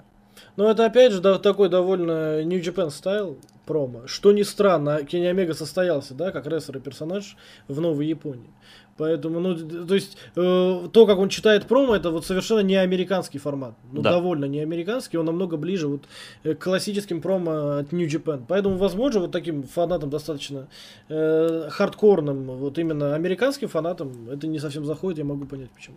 [0.57, 3.37] Ну, это опять же да, такой довольно New Japan стайл
[3.71, 4.01] промо.
[4.07, 7.37] Что ни странно, Кенни Омега состоялся, да, как рестлер и персонаж
[7.69, 8.51] в Новой Японии.
[8.97, 9.55] Поэтому, ну,
[9.87, 13.75] то есть, э, то, как он читает промо, это вот совершенно не американский формат.
[13.93, 14.11] Ну, Да.
[14.11, 16.03] довольно не американский, он намного ближе вот
[16.45, 18.43] э, к классическим промо от New Japan.
[18.49, 20.67] Поэтому, возможно, вот таким фанатам достаточно
[21.09, 25.97] э, хардкорным, вот именно американским фанатам это не совсем заходит, я могу понять почему.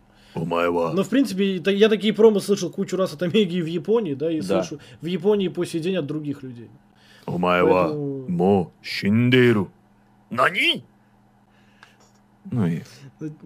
[0.93, 4.39] Но, в принципе, я такие промо слышал кучу раз от Омеги в Японии, да, и
[4.41, 4.63] Да.
[4.63, 6.69] слышу в Японии по сей день от других людей.
[7.26, 9.66] お前はももう死んでいる。
[10.30, 10.82] 何
[12.50, 12.82] Ну и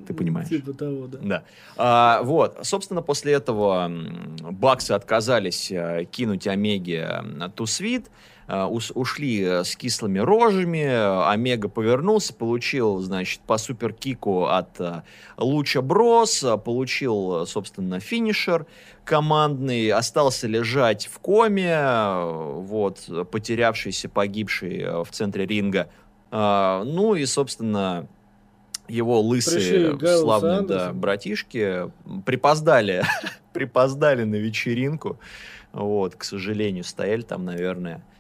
[0.07, 0.49] Ты понимаешь.
[0.49, 1.19] Типа того, да.
[1.23, 1.43] Да.
[1.77, 8.36] А, вот, собственно, после этого м, баксы отказались э, кинуть Омеге э, тусвит, э, ус-
[8.48, 15.02] ушли э, с кислыми рожами, Омега повернулся, получил, значит, по суперкику от э,
[15.38, 18.66] Луча Брос, э, получил, э, собственно, финишер
[19.04, 25.90] командный, остался лежать в коме, э, вот, потерявшийся, погибший э, в центре ринга.
[26.30, 28.06] Ну и, собственно,
[28.90, 31.90] его лысые славные да, братишки
[32.26, 33.06] припоздали,
[33.54, 35.18] припоздали на вечеринку.
[35.72, 38.17] Вот, к сожалению, стояли там, наверное, э,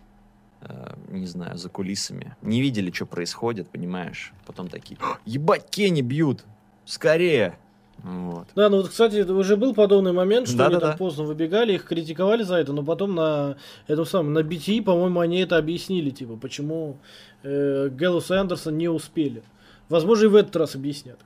[1.10, 2.36] не знаю, за кулисами.
[2.42, 4.34] Не видели, что происходит, понимаешь?
[4.46, 6.44] Потом такие, «А, ебать, Кенни бьют!
[6.86, 7.58] Скорее!
[8.04, 8.48] Вот.
[8.56, 10.90] Да, ну вот, кстати, уже был подобный момент, что они Да-да-да.
[10.92, 13.58] там поздно выбегали, их критиковали за это, но потом на
[13.88, 16.98] этом самом, на BT, по-моему, они это объяснили, типа, почему
[17.44, 19.42] э, Гэллус и Андерсон не успели.
[19.90, 21.18] Возможно, и в этот раз объяснят.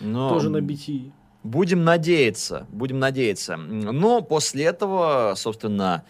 [0.00, 1.12] Но Тоже на BT.
[1.42, 3.56] Будем надеяться, будем надеяться.
[3.56, 6.02] Но после этого, собственно,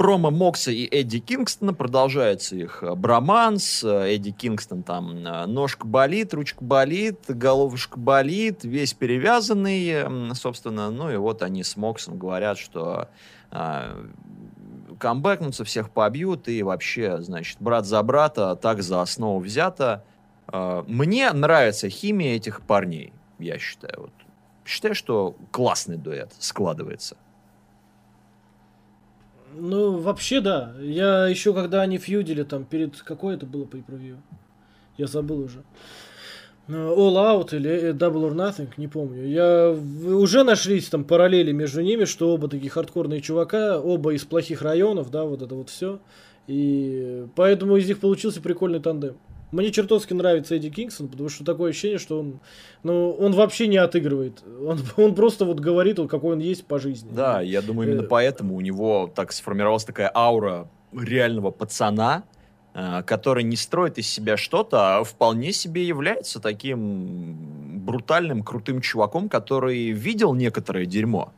[0.00, 3.84] промо Мокса и Эдди Кингстона продолжается их э, броманс.
[3.84, 10.90] Э, Эдди Кингстон там э, ножка болит, ручка болит, головушка болит, весь перевязанный, м, собственно.
[10.90, 13.08] Ну и вот они с Моксом говорят, что
[13.50, 13.94] а,
[14.98, 20.02] камбэкнутся, всех побьют, и вообще, значит, брат за брата, так за основу взято.
[20.46, 23.94] А, Мне нравится химия этих парней, я считаю.
[23.98, 24.12] Вот.
[24.64, 27.18] Считаю, что классный дуэт складывается.
[29.54, 30.74] Ну, вообще, да.
[30.80, 32.96] Я еще, когда они фьюдили там перед...
[32.98, 33.76] Какое это было по
[34.96, 35.62] Я забыл уже.
[36.66, 39.26] Ну, All Out или э, Double or Nothing, не помню.
[39.26, 39.76] Я
[40.06, 45.10] уже нашлись там параллели между ними, что оба такие хардкорные чувака, оба из плохих районов,
[45.10, 45.98] да, вот это вот все.
[46.46, 49.16] И поэтому из них получился прикольный тандем.
[49.52, 52.40] Мне чертовски нравится Эдди Кингсон, потому что такое ощущение, что он,
[52.82, 54.42] ну, он вообще не отыгрывает.
[54.64, 57.10] Он, он просто вот говорит, вот, какой он есть по жизни.
[57.12, 62.24] Да, я думаю, именно Э, поэтому у него так сформировалась такая аура реального пацана,
[62.74, 69.28] э, который не строит из себя что-то, а вполне себе является таким брутальным, крутым чуваком,
[69.28, 71.32] который видел некоторое дерьмо.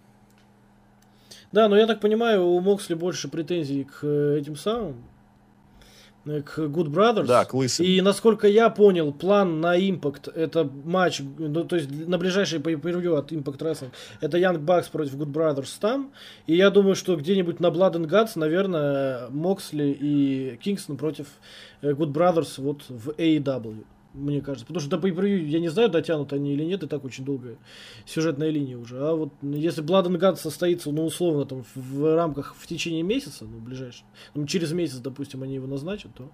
[1.52, 4.96] Да, но я так понимаю, у Моксли больше претензий к э, этим самым,
[6.24, 7.26] к Good Brothers.
[7.26, 7.84] Да, к лысым.
[7.84, 12.70] И насколько я понял, план на Impact это матч, ну, то есть на ближайший по
[12.70, 16.12] от Impact Wrestling это Young Bucks против Good Brothers там.
[16.46, 21.26] И я думаю, что где-нибудь на Blood and Guts, наверное, Моксли и Кингстон против
[21.80, 24.66] э, Good Brothers вот в AEW мне кажется.
[24.66, 27.56] Потому что до я не знаю, дотянут они или нет, и так очень долгая
[28.06, 28.98] сюжетная линия уже.
[28.98, 33.02] А вот если Blood and Guns состоится, ну, условно, там, в, в рамках в течение
[33.02, 36.30] месяца, ну, ближайшем, ну, через месяц, допустим, они его назначат, то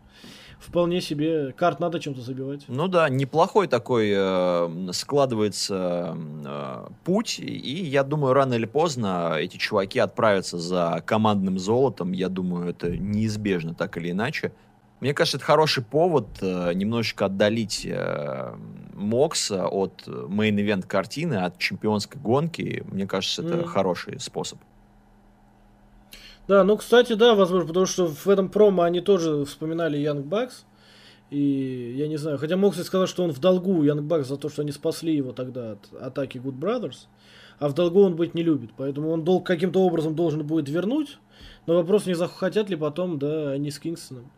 [0.58, 2.64] вполне себе карт надо чем-то забивать.
[2.68, 9.56] Ну да, неплохой такой э, складывается э, путь, и я думаю, рано или поздно эти
[9.56, 12.12] чуваки отправятся за командным золотом.
[12.12, 14.52] Я думаю, это неизбежно, так или иначе.
[15.00, 18.54] Мне кажется, это хороший повод э, немножечко отдалить э,
[18.94, 22.84] Мокса от main event картины, от чемпионской гонки.
[22.90, 23.64] Мне кажется, это mm.
[23.64, 24.58] хороший способ.
[26.48, 30.64] Да, ну, кстати, да, возможно, потому что в этом промо они тоже вспоминали Young Bucks.
[31.30, 34.48] И я не знаю, хотя Моксли сказал, что он в долгу Young Bucks за то,
[34.48, 37.06] что они спасли его тогда от атаки Good Brothers.
[37.58, 38.70] А в долгу он быть не любит.
[38.76, 41.18] Поэтому он долг каким-то образом должен будет вернуть.
[41.66, 44.37] Но вопрос, не захотят ли потом, да, они с Кингстоном э,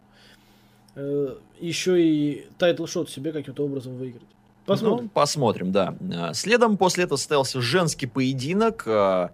[1.60, 4.22] еще и title shot себе каким-то образом выиграть.
[4.70, 5.04] Посмотрим.
[5.04, 5.94] Ну, посмотрим, да.
[6.00, 8.84] Э, следом после этого состоялся женский поединок.
[8.86, 9.28] Э,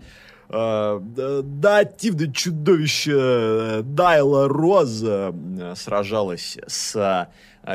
[0.48, 1.00] э,
[1.44, 5.34] да, активное чудовище Найла Роуз
[5.76, 7.28] сражалась с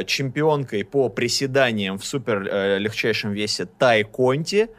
[0.05, 4.69] чемпионкой по приседаниям в супер легчайшем весе Тай Конти.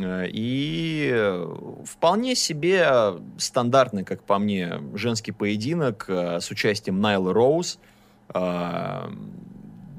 [0.00, 1.44] И
[1.86, 7.78] вполне себе стандартный, как по мне, женский поединок с участием Найлы Роуз.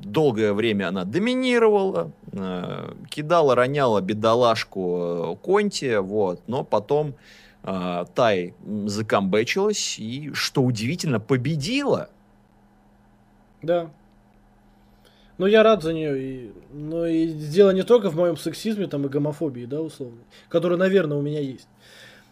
[0.09, 7.15] Долгое время она доминировала, а, кидала, роняла бедолашку э, Конти, вот, но потом
[7.63, 8.53] а, Тай
[8.85, 12.09] закомбечилась и, что удивительно, победила.
[13.61, 13.89] Да.
[15.37, 16.21] Ну, я рад за нее.
[16.21, 20.19] И, но и дело не только в моем сексизме там, и гомофобии, да, условно,
[20.49, 21.67] который, наверное, у меня есть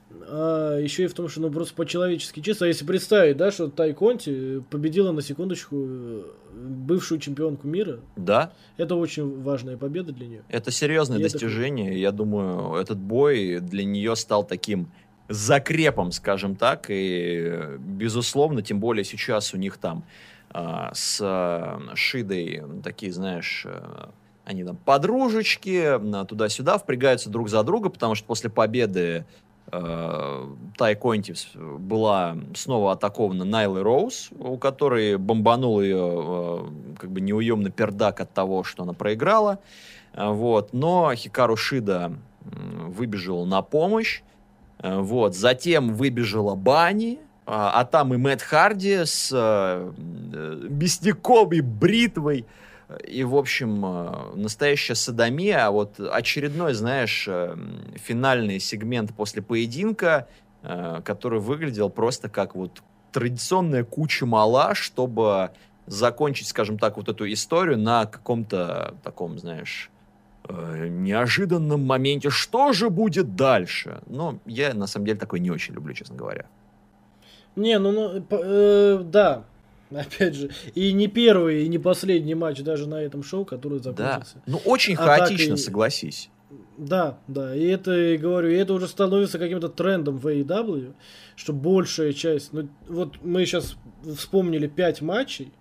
[0.10, 2.66] а еще и в том, что ну просто по-человечески чисто.
[2.66, 8.00] А если представить, да, что Тай Конти победила на секундочку бывшую чемпионку мира.
[8.16, 8.52] Да.
[8.78, 10.44] Это очень важная победа для нее.
[10.50, 11.92] Это серьезное и достижение.
[11.92, 12.00] Это...
[12.00, 14.92] Я думаю, этот бой для нее стал таким
[15.30, 20.06] закрепом, скажем так, и безусловно, тем более сейчас у них там
[20.50, 24.12] а, с а, Шидой такие, знаешь, а,
[24.46, 26.00] они там подружечки,
[26.30, 33.44] туда-сюда впрягаются друг за друга, потому что после победы Э, Тай Контис была снова атакована
[33.44, 36.66] Найлой Роуз, у которой бомбанул ее э,
[36.98, 39.60] как бы неуемный пердак от того, что она проиграла.
[40.14, 40.72] Э, вот.
[40.72, 44.22] Но Хикару Шида выбежал на помощь.
[44.82, 45.36] Вот.
[45.36, 49.32] Затем выбежала Бани, а там и Мэтт Харди с
[49.98, 52.46] мясником и бритвой.
[53.06, 57.56] И, в общем, э, настоящая садомия, а вот очередной, знаешь, э,
[57.96, 60.28] финальный сегмент после поединка,
[60.64, 62.82] э, который выглядел просто как вот
[63.12, 65.52] традиционная куча мала, чтобы
[65.86, 69.90] закончить, скажем так, вот эту историю на каком-то таком, знаешь,
[70.50, 72.30] неожиданном моменте.
[72.30, 74.02] Что же будет дальше?
[74.06, 76.46] Но я, на самом деле, такой не очень люблю, честно говоря.
[77.58, 79.44] Не, ну, ну э, да,
[79.92, 84.36] Опять же, и не первый, и не последний матч даже на этом шоу, который закончился.
[84.36, 84.42] Да.
[84.46, 85.58] Ну, очень хаотично, Атакой...
[85.58, 86.30] согласись.
[86.78, 90.94] Да, да, и это, говорю, и это уже становится каким-то трендом в AEW,
[91.36, 93.76] что большая часть, ну, вот мы сейчас
[94.16, 95.52] вспомнили пять матчей,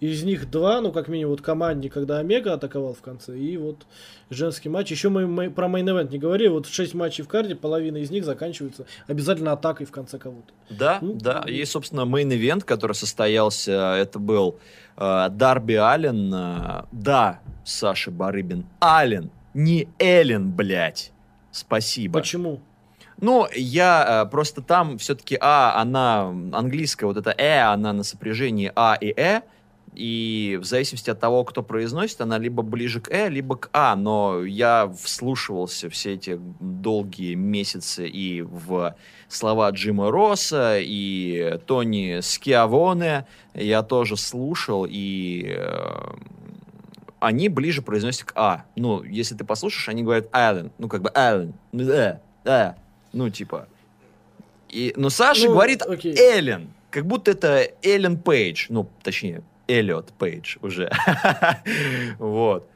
[0.00, 3.86] из них два, ну, как минимум, вот команде, когда Омега атаковал в конце, и вот
[4.30, 4.90] женский матч.
[4.90, 8.10] Еще мы, мы про main event не говорили, вот шесть матчей в карте, половина из
[8.10, 10.52] них заканчивается обязательно атакой в конце кого-то.
[10.70, 14.58] Да, ну, да, и, собственно, main event, который состоялся, это был
[14.96, 21.12] э, Дарби Аллен, э, да, Саша Барыбин, Аллен, не Эллен, блядь.
[21.50, 22.20] Спасибо.
[22.20, 22.60] Почему?
[23.18, 28.70] Ну, я э, просто там все-таки А, она английская, вот это Э, она на сопряжении
[28.76, 29.40] А и Э,
[29.96, 33.96] и в зависимости от того, кто произносит, она либо ближе к «э», либо к «а»,
[33.96, 38.94] но я вслушивался все эти долгие месяцы и в
[39.28, 43.26] слова Джима Росса, и Тони Скиавоне.
[43.54, 46.14] Я тоже слушал, и э,
[47.18, 48.64] они ближе произносят к «а».
[48.76, 52.74] Ну, если ты послушаешь, они говорят «Аллен», ну, как бы «Аллен», «э», «э»,
[53.14, 53.66] ну, типа.
[54.68, 56.14] И, но Саша ну, говорит окей.
[56.18, 60.90] «Эллен», как будто это Эллен Пейдж, ну, точнее, Эллиот Пейдж уже.
[62.18, 62.68] вот.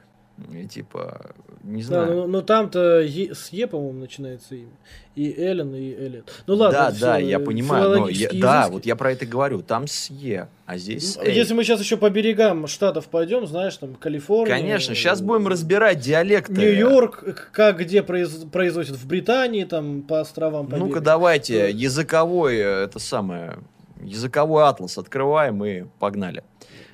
[0.51, 2.13] И, типа, не Да, знаю.
[2.15, 4.71] ну, ну там-то Е- с Е, по-моему, начинается имя.
[5.15, 6.31] И Эллен, и Эллиот.
[6.47, 7.99] Ну ладно, да, да, я э, понимаю.
[7.99, 9.61] но я- да, вот я про это говорю.
[9.61, 11.21] Там с Е, а здесь с.
[11.23, 14.55] Если мы сейчас еще по берегам штатов пойдем, знаешь, там Калифорния.
[14.55, 16.53] Конечно, сейчас э, будем разбирать диалекты.
[16.53, 20.65] Нью-Йорк, э, как где произ- производят в Британии, там по островам.
[20.69, 21.03] Ну-ка побегать.
[21.03, 21.67] давайте, Да.
[21.67, 23.59] языковой, это самое,
[24.01, 26.43] языковой атлас открываем и погнали.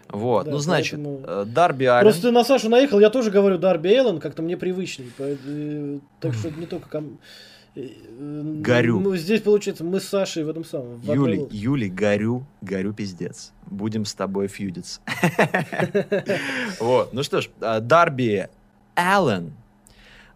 [0.10, 2.04] Вот, Да, ну значит, поэтому- э, Дарби Аллен.
[2.04, 5.12] Просто ты на Сашу наехал, я тоже говорю Дарби Эллен, как-то мне привычней.
[5.18, 7.20] по- э, Так что это не только ком...
[7.76, 9.00] э, э, Горю.
[9.02, 10.98] Ну, здесь, получается, мы с Сашей в этом самом.
[11.02, 11.58] в одной Юли, лодке.
[11.58, 13.52] Юли, горю, горю пиздец.
[13.66, 15.02] Будем с тобой фьюдиться.
[16.80, 18.48] Вот, ну что ж, Дарби
[18.96, 19.54] Аллен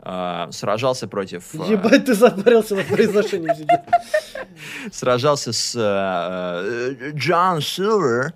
[0.03, 1.53] сражался против...
[1.53, 3.81] Ебать, ты запарился над произношением сейчас.
[4.91, 5.75] сражался с
[7.13, 8.33] Джон Силвер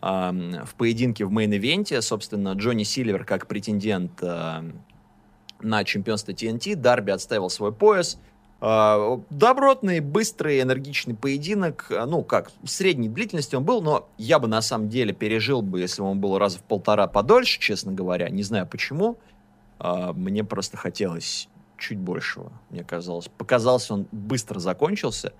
[0.00, 2.00] в поединке в мейн-ивенте.
[2.02, 6.74] Собственно, Джонни Сильвер как претендент на чемпионство TNT.
[6.76, 8.18] Дарби отстаивал свой пояс.
[8.60, 11.86] Э, Добротный, быстрый, энергичный поединок.
[11.90, 15.80] Э, Ну, как, средней длительности он был, но я бы на самом деле пережил бы,
[15.80, 18.28] если бы он был раз в полтора подольше, честно говоря.
[18.28, 19.18] Не знаю почему.
[19.78, 22.52] Э, Мне просто хотелось чуть большего.
[22.70, 25.32] Мне казалось, показался он быстро закончился.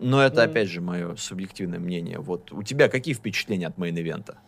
[0.00, 0.50] Но это, Мгм.
[0.50, 2.18] опять же, мое субъективное мнение.
[2.18, 4.38] Вот у тебя какие впечатления от мейн-ивента?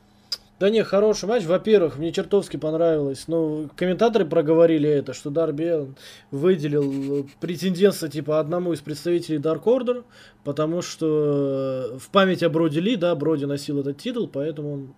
[0.61, 1.45] Да не, хороший матч.
[1.45, 3.25] Во-первых, мне чертовски понравилось.
[3.27, 5.93] Ну, комментаторы проговорили это, что Дарби
[6.31, 10.05] выделил э, претендентство типа одному из представителей Dark Order,
[10.45, 14.95] потому что э, в память о Броди Ли, да, Броди носил этот титул, поэтому он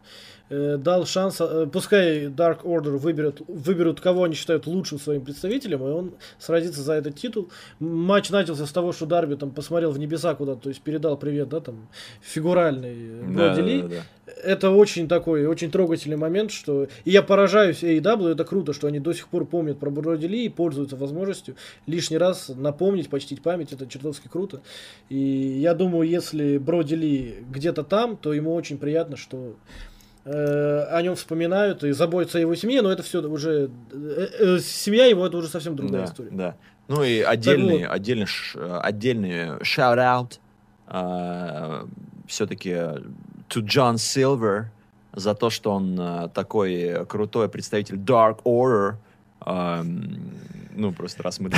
[0.51, 5.83] э, дал шанс, э, пускай Dark Order выберет, выберут, кого они считают лучшим своим представителем,
[5.87, 7.51] и он сразится за этот титул.
[7.79, 11.49] Матч начался с того, что Дарби там посмотрел в небеса куда-то, то есть передал привет,
[11.49, 11.89] да, там,
[12.21, 14.03] фигуральный э, Броди Ли
[14.43, 16.89] это очень такой, очень трогательный момент, что...
[17.05, 20.47] И я поражаюсь AEW, это круто, что они до сих пор помнят про Броди Ли
[20.47, 21.57] и пользуются возможностью
[21.87, 24.63] лишний раз напомнить, почтить память, это чертовски круто.
[25.09, 29.57] И я думаю, если Броди Ли где-то там, то ему очень приятно, что
[30.25, 33.71] э, о нем вспоминают и заботятся о его семье, но это все уже...
[33.93, 36.31] э, э, семья его, это уже совсем другая да, история.
[36.33, 36.57] да.
[36.89, 37.95] Ну и отдельный, вот.
[37.95, 40.39] отдельный, э, отдельный shout-out
[42.27, 42.77] все-таки
[43.49, 44.67] to John Silver
[45.13, 48.97] за то, что он э, такой крутой представитель Dark Order.
[49.47, 50.31] Эм,
[50.75, 51.51] ну, просто раз мы...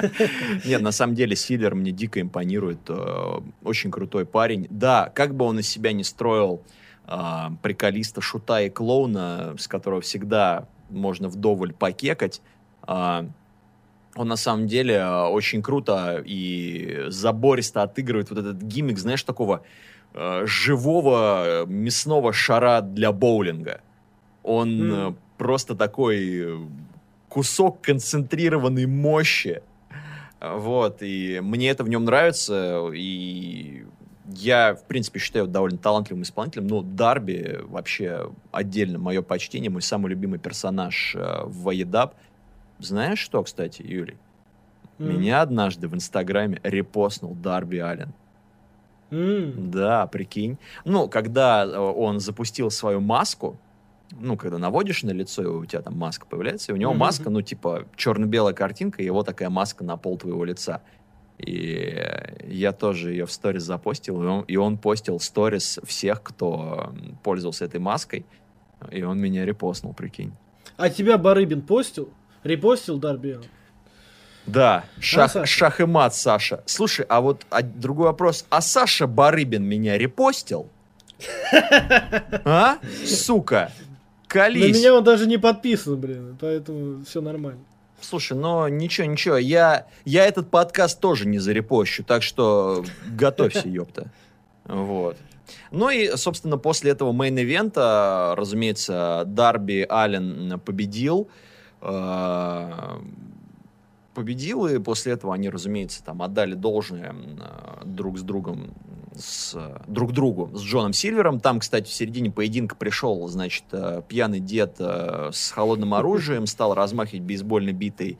[0.64, 2.78] Нет, на самом деле Сильвер мне дико импонирует.
[2.88, 4.66] э, Очень крутой парень.
[4.70, 6.62] Да, как бы он из себя не строил
[7.06, 7.18] э,
[7.62, 12.40] приколиста, шута и клоуна, с которого всегда можно вдоволь покекать,
[12.86, 13.24] э,
[14.16, 19.62] он на самом деле э, очень круто и забористо отыгрывает вот этот гиммик, знаешь, такого
[20.14, 23.80] э, живого э, мясного шара для боулинга.
[24.42, 26.58] Он э, просто такой
[27.28, 29.62] кусок концентрированной мощи.
[30.40, 33.84] Вот, и мне это в нем нравится, и
[34.32, 40.08] я, в принципе, считаю довольно талантливым исполнителем, но Дарби вообще отдельно мое почтение, мой самый
[40.08, 42.14] любимый персонаж э, в Воедап.
[42.78, 44.16] Знаешь что, кстати, Юрий?
[44.98, 45.08] М.
[45.08, 48.12] Меня однажды в Инстаграме репостнул Дарби Аллен.
[49.10, 49.70] М.
[49.70, 50.58] Да, прикинь.
[50.84, 53.58] Ну, когда э, он запустил свою маску,
[54.18, 57.00] ну, когда наводишь на лицо, и у тебя там маска появляется, и у него Мгм.
[57.00, 60.82] маска, ну, типа, черно-белая картинка, и его такая маска на пол твоего лица.
[61.38, 61.96] И
[62.48, 66.92] я тоже ее в сторис запостил, и он, и он постил сторис всех, кто
[67.22, 68.26] пользовался этой маской,
[68.90, 70.32] и он меня репостнул, прикинь.
[70.76, 72.10] А тебя Барыбин постил?
[72.44, 73.38] Репостил Дарби?
[74.46, 75.46] Да, шах, Саша?
[75.46, 76.62] шах и мат, Саша.
[76.66, 78.44] Слушай, а вот а, другой вопрос.
[78.50, 80.68] А Саша Барыбин меня репостил?
[82.44, 82.78] А?
[83.04, 83.70] Сука.
[83.70, 84.76] На Колись.
[84.76, 87.60] меня он даже не подписан, блин, поэтому все нормально.
[88.00, 89.36] Слушай, но ничего, ничего.
[89.36, 94.10] Я, я этот подкаст тоже не зарепощу, так что готовься, ёпта.
[94.64, 95.16] Вот.
[95.70, 101.28] Ну и, собственно, после этого мейн-ивента, разумеется, Дарби Аллен победил.
[104.14, 108.74] Победил, и после этого они, разумеется, там отдали должное э, друг с другом,
[109.14, 109.56] с,
[109.86, 111.38] друг другу, с Джоном Сильвером.
[111.38, 117.22] Там, кстати, в середине поединка пришел, значит, э, пьяный дед с холодным оружием, стал размахивать
[117.22, 118.18] бейсбольной битой,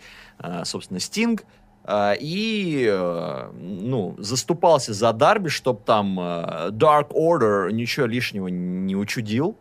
[0.64, 1.44] собственно, Стинг.
[1.82, 2.86] А, И,
[3.58, 9.56] ну, заступался за Дарби, чтобы там Dark Order ничего лишнего не учудил.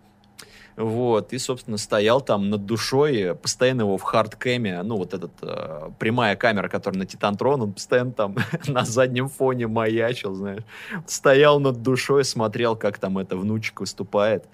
[0.80, 5.14] Вот, и, собственно, стоял там над душой, постоянно его в hard cam е, ну, вот
[5.14, 10.64] этот, э, прямая камера, которая на Титантрон, он постоянно там на заднем фоне маячил, знаешь.
[11.06, 14.46] Стоял над душой, смотрел, как там эта внучка выступает.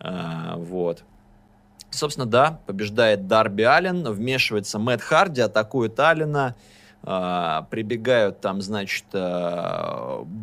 [0.00, 1.04] А, вот.
[1.90, 9.04] Собственно, да, побеждает Дарби Аллен, вмешивается Мэтт Харди, атакует Аллена, э, прибегают там, значит,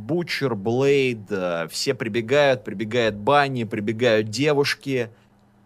[0.07, 5.09] Бучер, Блейд, э, все прибегают, прибегает Банни, прибегают девушки,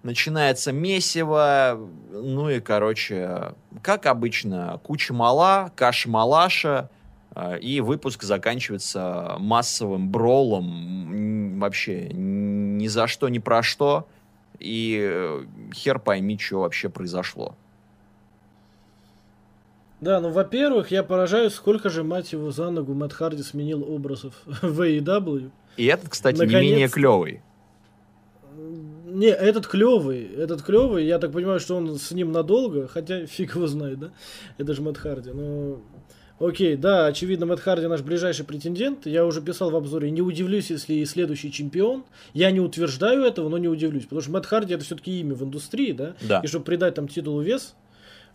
[0.04, 1.80] начинается месиво,
[2.12, 6.90] ну и, короче, как обычно, куча мала, каша-малаша,
[7.36, 14.08] э, и выпуск заканчивается массовым бролом, вообще ни за что, ни про что,
[14.60, 17.56] и э, хер пойми, что вообще произошло.
[20.02, 24.34] Да, ну, во-первых, я поражаюсь, сколько же, мать его, за ногу Мэтт Харди сменил образов
[24.46, 25.52] в AEW.
[25.78, 26.62] И этот, кстати, Наконец...
[26.62, 27.42] не менее клевый.
[29.06, 33.56] Не, этот клевый, этот клевый, я так понимаю, что он с ним надолго, хотя фиг
[33.56, 34.12] его знает, да?
[34.58, 35.82] Это же Мэтт Харди, но...
[36.40, 39.06] Окей, да, очевидно, Мэтт Харди наш ближайший претендент.
[39.06, 42.04] Я уже писал в обзоре, не удивлюсь, если и следующий чемпион.
[42.34, 45.44] Я не утверждаю этого, но не удивлюсь, потому что Мэтт Харди это все-таки имя в
[45.44, 46.16] индустрии, да?
[46.22, 46.40] Да.
[46.44, 47.76] И чтобы придать там титулу вес,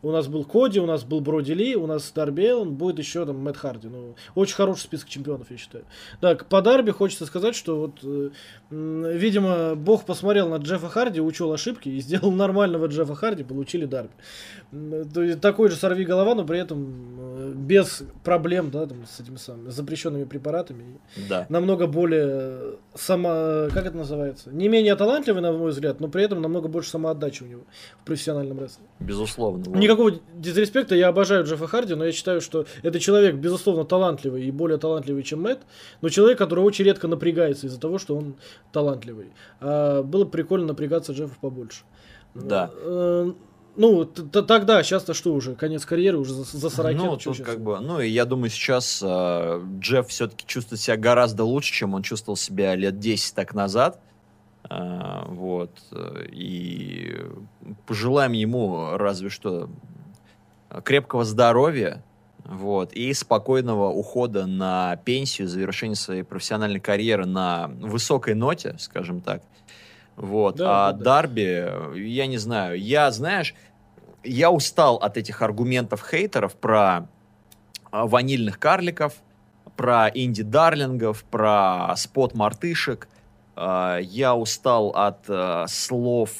[0.02, 3.24] у нас был Коди, у нас был Броди Ли, у нас Дарби Эллен, будет еще
[3.26, 3.88] там Мэтт Харди.
[3.88, 5.84] Ну, очень хороший список чемпионов, я считаю.
[6.20, 8.30] Так, по Дарби хочется сказать, что вот, э,
[8.70, 14.12] видимо, Бог посмотрел на Джеффа Харди, учел ошибки и сделал нормального Джеффа Харди, получили Дарби.
[14.70, 19.36] То есть, такой же сорви голова, но при этом без проблем, да, там, с этими
[19.36, 20.98] самыми запрещенными препаратами.
[21.28, 21.46] Да.
[21.48, 26.42] Намного более само, как это называется, не менее талантливый, на мой взгляд, но при этом
[26.42, 27.62] намного больше самоотдачи у него
[28.00, 28.90] в профессиональном рестлинге.
[29.00, 29.76] Безусловно.
[29.76, 34.50] Никакого дизреспекта, я обожаю Джеффа Харди, но я считаю, что это человек, безусловно, талантливый и
[34.50, 35.60] более талантливый, чем Мэтт,
[36.00, 38.36] но человек, который очень редко напрягается из-за того, что он
[38.72, 39.32] талантливый.
[39.60, 41.84] А было прикольно напрягаться Джеффа побольше.
[42.34, 42.70] Да.
[43.76, 47.60] Э, ну, тогда, сейчас-то что уже, конец карьеры уже за, за 40 Ну, тут как
[47.60, 52.02] бы, ну, и я думаю, сейчас э, Джефф все-таки чувствует себя гораздо лучше, чем он
[52.02, 54.00] чувствовал себя лет 10 так назад.
[54.68, 55.70] Э, вот.
[56.32, 57.16] И
[57.86, 59.68] пожелаем ему разве что
[60.84, 62.02] крепкого здоровья,
[62.44, 69.42] вот, и спокойного ухода на пенсию, завершения своей профессиональной карьеры на высокой ноте, скажем так.
[70.16, 70.56] Вот.
[70.56, 73.54] Да, а да, Дарби, я не знаю, я, знаешь,
[74.24, 77.08] я устал от этих аргументов хейтеров про
[77.90, 79.14] а, ванильных карликов,
[79.76, 83.08] про инди-дарлингов, про спот-мартышек.
[83.54, 86.30] А, я устал от а, слов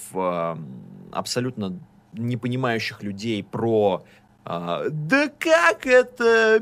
[1.12, 1.79] абсолютно
[2.12, 4.05] непонимающих людей про
[4.49, 6.61] да как это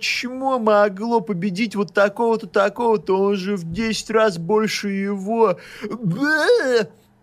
[0.00, 5.56] чмо могло победить вот такого-то, такого-то, он же в 10 раз больше его.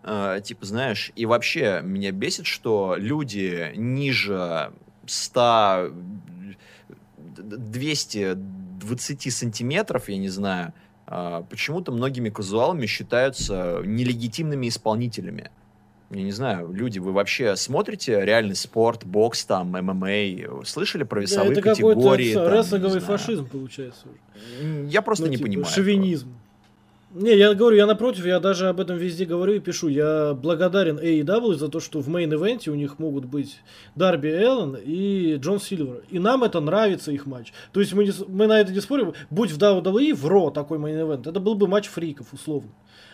[0.05, 4.71] А, типа, знаешь, и вообще меня бесит, что люди ниже
[5.05, 5.91] 100,
[7.37, 10.73] 220 сантиметров, я не знаю,
[11.07, 15.51] а, почему-то многими казуалами считаются нелегитимными исполнителями.
[16.13, 20.65] Я не знаю, люди, вы вообще смотрите реальный спорт, бокс, там, ММА?
[20.65, 22.31] Слышали про весовые да, это категории?
[22.31, 24.87] Это рестлинговый фашизм получается уже.
[24.89, 25.73] Я просто ну, не типа, понимаю.
[25.73, 26.29] Шовинизм.
[27.13, 29.87] Не, я говорю, я напротив, я даже об этом везде говорю и пишу.
[29.87, 33.59] Я благодарен AEW за то, что в мейн-ивенте у них могут быть
[33.95, 36.01] Дарби Эллен и Джон Сильвер.
[36.09, 37.53] И нам это нравится, их матч.
[37.71, 39.13] То есть мы, не, мы на это не спорим.
[39.29, 42.71] Будь в WWE, в Raw такой main event, это был бы матч фриков, условно.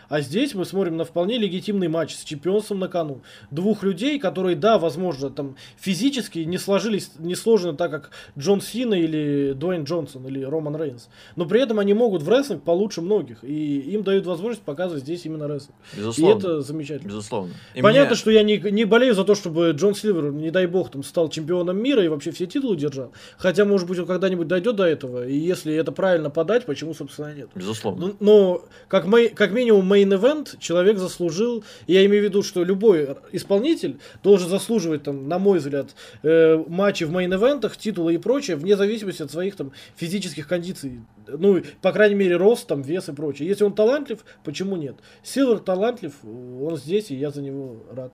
[0.09, 3.21] А здесь мы смотрим на вполне легитимный матч с чемпионством на кону.
[3.51, 8.95] Двух людей, которые, да, возможно, там физически не сложились, не сложно так, как Джон Сина
[8.95, 11.09] или Дуэйн Джонсон или Роман Рейнс.
[11.35, 13.43] Но при этом они могут в рестлинг получше многих.
[13.43, 15.75] И им дают возможность показывать здесь именно рестлинг.
[15.95, 16.33] Безусловно.
[16.33, 17.07] И это замечательно.
[17.09, 17.53] Безусловно.
[17.75, 18.17] И Понятно, мне...
[18.17, 21.29] что я не, не болею за то, чтобы Джон Сильвер, не дай бог, там стал
[21.29, 23.11] чемпионом мира и вообще все титулы держал.
[23.37, 25.27] Хотя, может быть, он когда-нибудь дойдет до этого.
[25.27, 27.49] И если это правильно подать, почему, собственно, нет.
[27.53, 28.07] Безусловно.
[28.07, 31.63] Но, но как, мей, как минимум, main event человек заслужил.
[31.87, 37.03] Я имею в виду, что любой исполнитель должен заслуживать, там, на мой взгляд, э, матчи
[37.03, 41.01] в мейн-эвентах, титулы и прочее, вне зависимости от своих там физических кондиций.
[41.27, 43.47] Ну, по крайней мере, рост, там, вес и прочее.
[43.47, 44.95] Если он талантлив, почему нет?
[45.23, 48.13] Силвер талантлив, он здесь, и я за него рад.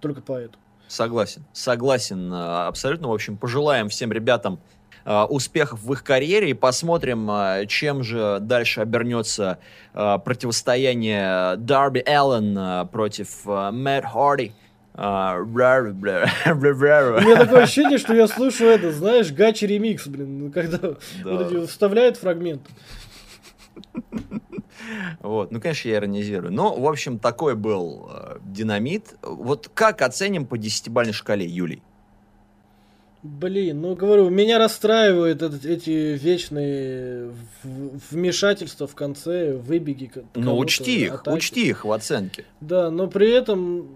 [0.00, 0.65] Только поэтому.
[0.88, 3.08] Согласен, согласен а, абсолютно.
[3.08, 4.60] В общем, пожелаем всем ребятам
[5.08, 9.58] Э, успехов в их карьере и посмотрим, э, чем же дальше обернется
[9.94, 14.52] э, противостояние Дарби Аллен против Мэтт Харди.
[17.20, 20.96] У меня такое ощущение, что я слушаю это, знаешь, гачи ремикс, блин, когда да.
[21.22, 22.62] вот эти вставляют фрагмент.
[25.20, 26.52] Вот, ну, конечно, я иронизирую.
[26.52, 29.14] Но, в общем, такой был э, динамит.
[29.22, 31.82] Вот как оценим по десятибальной шкале, Юлий?
[33.22, 37.32] Блин, ну говорю, меня расстраивают эти вечные
[37.64, 40.10] вмешательства в конце, выбеги.
[40.34, 41.34] Ну учти их, атаки.
[41.34, 42.44] учти их в оценке.
[42.60, 43.88] Да, но при этом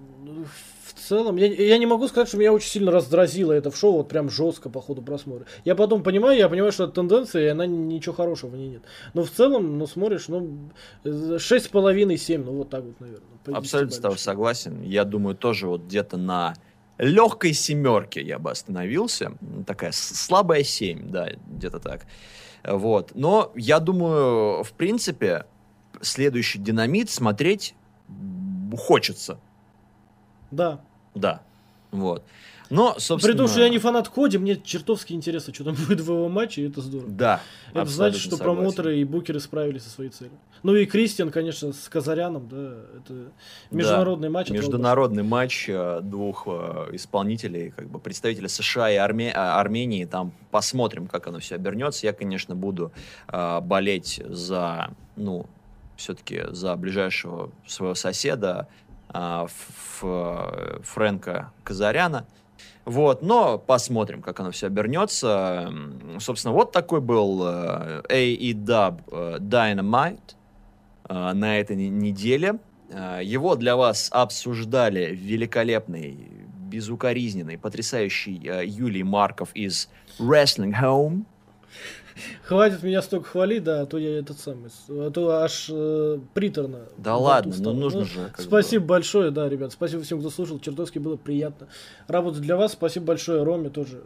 [1.10, 4.08] целом, я, я не могу сказать, что меня очень сильно раздразило это в шоу, вот
[4.08, 5.46] прям жестко по ходу просмотра.
[5.64, 8.82] Я потом понимаю, я понимаю, что это тенденция, и она ничего хорошего в ней нет.
[9.12, 10.70] Но в целом, ну, смотришь, ну,
[11.04, 13.26] 6,5-7, ну, вот так вот, наверное.
[13.52, 14.82] Абсолютно с тобой согласен.
[14.82, 16.54] Я думаю, тоже вот где-то на
[16.98, 19.32] легкой семерке я бы остановился.
[19.66, 22.06] Такая слабая 7, да, где-то так.
[22.62, 23.12] Вот.
[23.14, 25.46] Но я думаю, в принципе,
[26.00, 27.74] следующий динамит смотреть
[28.76, 29.40] хочется.
[30.52, 30.80] Да.
[31.14, 31.42] Да.
[31.90, 32.22] Вот.
[32.70, 33.32] Но, собственно...
[33.32, 36.28] При том, что я не фанат Коди, мне чертовски интересно, что там будет в его
[36.28, 37.10] матче, и это здорово.
[37.10, 37.42] Да,
[37.74, 38.56] Это значит, что согласен.
[38.56, 40.32] промоутеры и букеры справились со своей целью.
[40.62, 43.32] Ну и Кристиан, конечно, с Казаряном, да, это
[43.70, 44.50] международный да, матч.
[44.50, 49.32] Международный матч э, двух э, исполнителей, как бы представителей США и Арме...
[49.34, 50.04] А, Армении.
[50.04, 52.06] Там посмотрим, как оно все обернется.
[52.06, 52.92] Я, конечно, буду
[53.28, 55.46] э, болеть за, ну,
[55.96, 58.89] все-таки за ближайшего своего соседа э,
[60.82, 62.26] Фрэнка Казаряна.
[62.84, 65.72] Вот, но посмотрим, как оно все обернется.
[66.18, 70.34] Собственно, вот такой был э, AEW э, Dynamite
[71.08, 72.58] э, на этой неделе.
[73.22, 76.16] Его для вас обсуждали великолепный,
[76.68, 78.34] безукоризненный, потрясающий
[78.64, 79.88] Юлий Марков из
[80.18, 81.24] Wrestling Home.
[82.44, 86.80] Хватит меня столько хвалить, да, а то я этот самый, а то аж э, приторно.
[86.98, 88.32] Да ладно, ну нужно ну, же.
[88.36, 88.88] Спасибо бы.
[88.88, 91.68] большое, да, ребят, спасибо всем, кто слушал, чертовски было приятно
[92.08, 94.02] работать для вас, спасибо большое Роме тоже.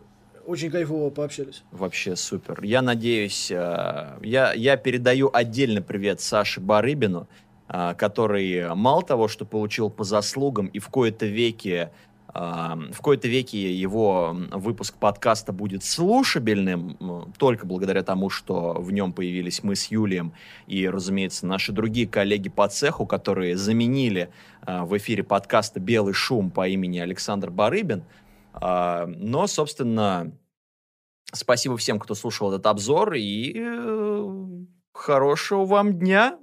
[0.47, 1.63] Очень кайфово пообщались.
[1.71, 2.63] Вообще супер.
[2.63, 7.27] Я надеюсь, э, я, я передаю отдельный привет Саше Барыбину,
[7.69, 11.91] э, который мало того, что получил по заслугам и в кои-то веке
[12.35, 19.63] в кои-то веке его выпуск подкаста будет слушабельным только благодаря тому, что в нем появились
[19.63, 20.33] мы с Юлием
[20.67, 24.31] и, разумеется, наши другие коллеги по цеху, которые заменили
[24.63, 28.03] а, в эфире подкаста «Белый шум» по имени Александр Барыбин.
[28.53, 30.33] А, но, собственно,
[31.33, 34.47] спасибо всем, кто слушал этот обзор, и э,
[34.93, 36.39] хорошего вам дня.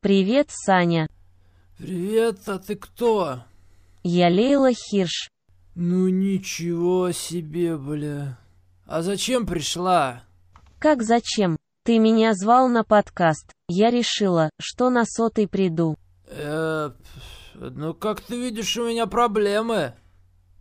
[0.00, 1.08] Привет, Саня.
[1.84, 3.40] Привет, а ты кто?
[4.02, 5.28] Я Лейла Хирш.
[5.74, 8.38] Ну ничего себе, бля.
[8.86, 10.22] А зачем пришла?
[10.78, 11.58] Как зачем?
[11.84, 13.52] Ты меня звал на подкаст.
[13.68, 15.98] Я решила, что на сотый приду.
[16.26, 16.92] Э,
[17.52, 19.92] ну как ты видишь, у меня проблемы.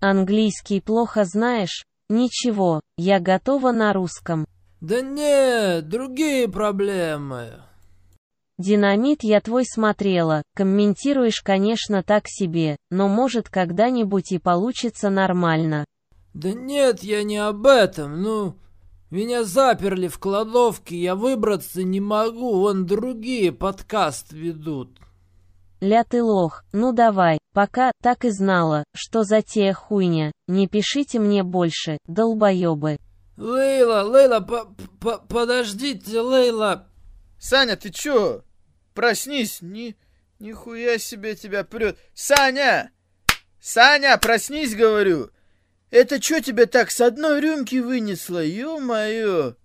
[0.01, 1.85] Английский плохо знаешь?
[2.09, 4.45] Ничего, я готова на русском.
[4.81, 7.61] Да нет, другие проблемы.
[8.59, 15.85] Динамит я твой смотрела, комментируешь, конечно, так себе, но может когда-нибудь и получится нормально.
[16.33, 18.55] Да нет, я не об этом, ну...
[19.09, 24.97] Меня заперли в кладовке, я выбраться не могу, вон другие подкаст ведут.
[25.81, 31.43] Ля ты лох, ну давай, пока, так и знала, что затея хуйня, не пишите мне
[31.43, 32.97] больше, долбоебы.
[33.37, 34.67] Лейла, Лейла, по
[34.99, 36.87] -по подождите, Лейла,
[37.43, 38.45] Саня, ты чё?
[38.93, 39.97] Проснись, ни...
[40.39, 41.97] Нихуя себе тебя прет.
[42.13, 42.91] Саня!
[43.59, 45.29] Саня, проснись, говорю!
[45.91, 49.57] Это чё тебя так с одной рюмки вынесло, ё-моё?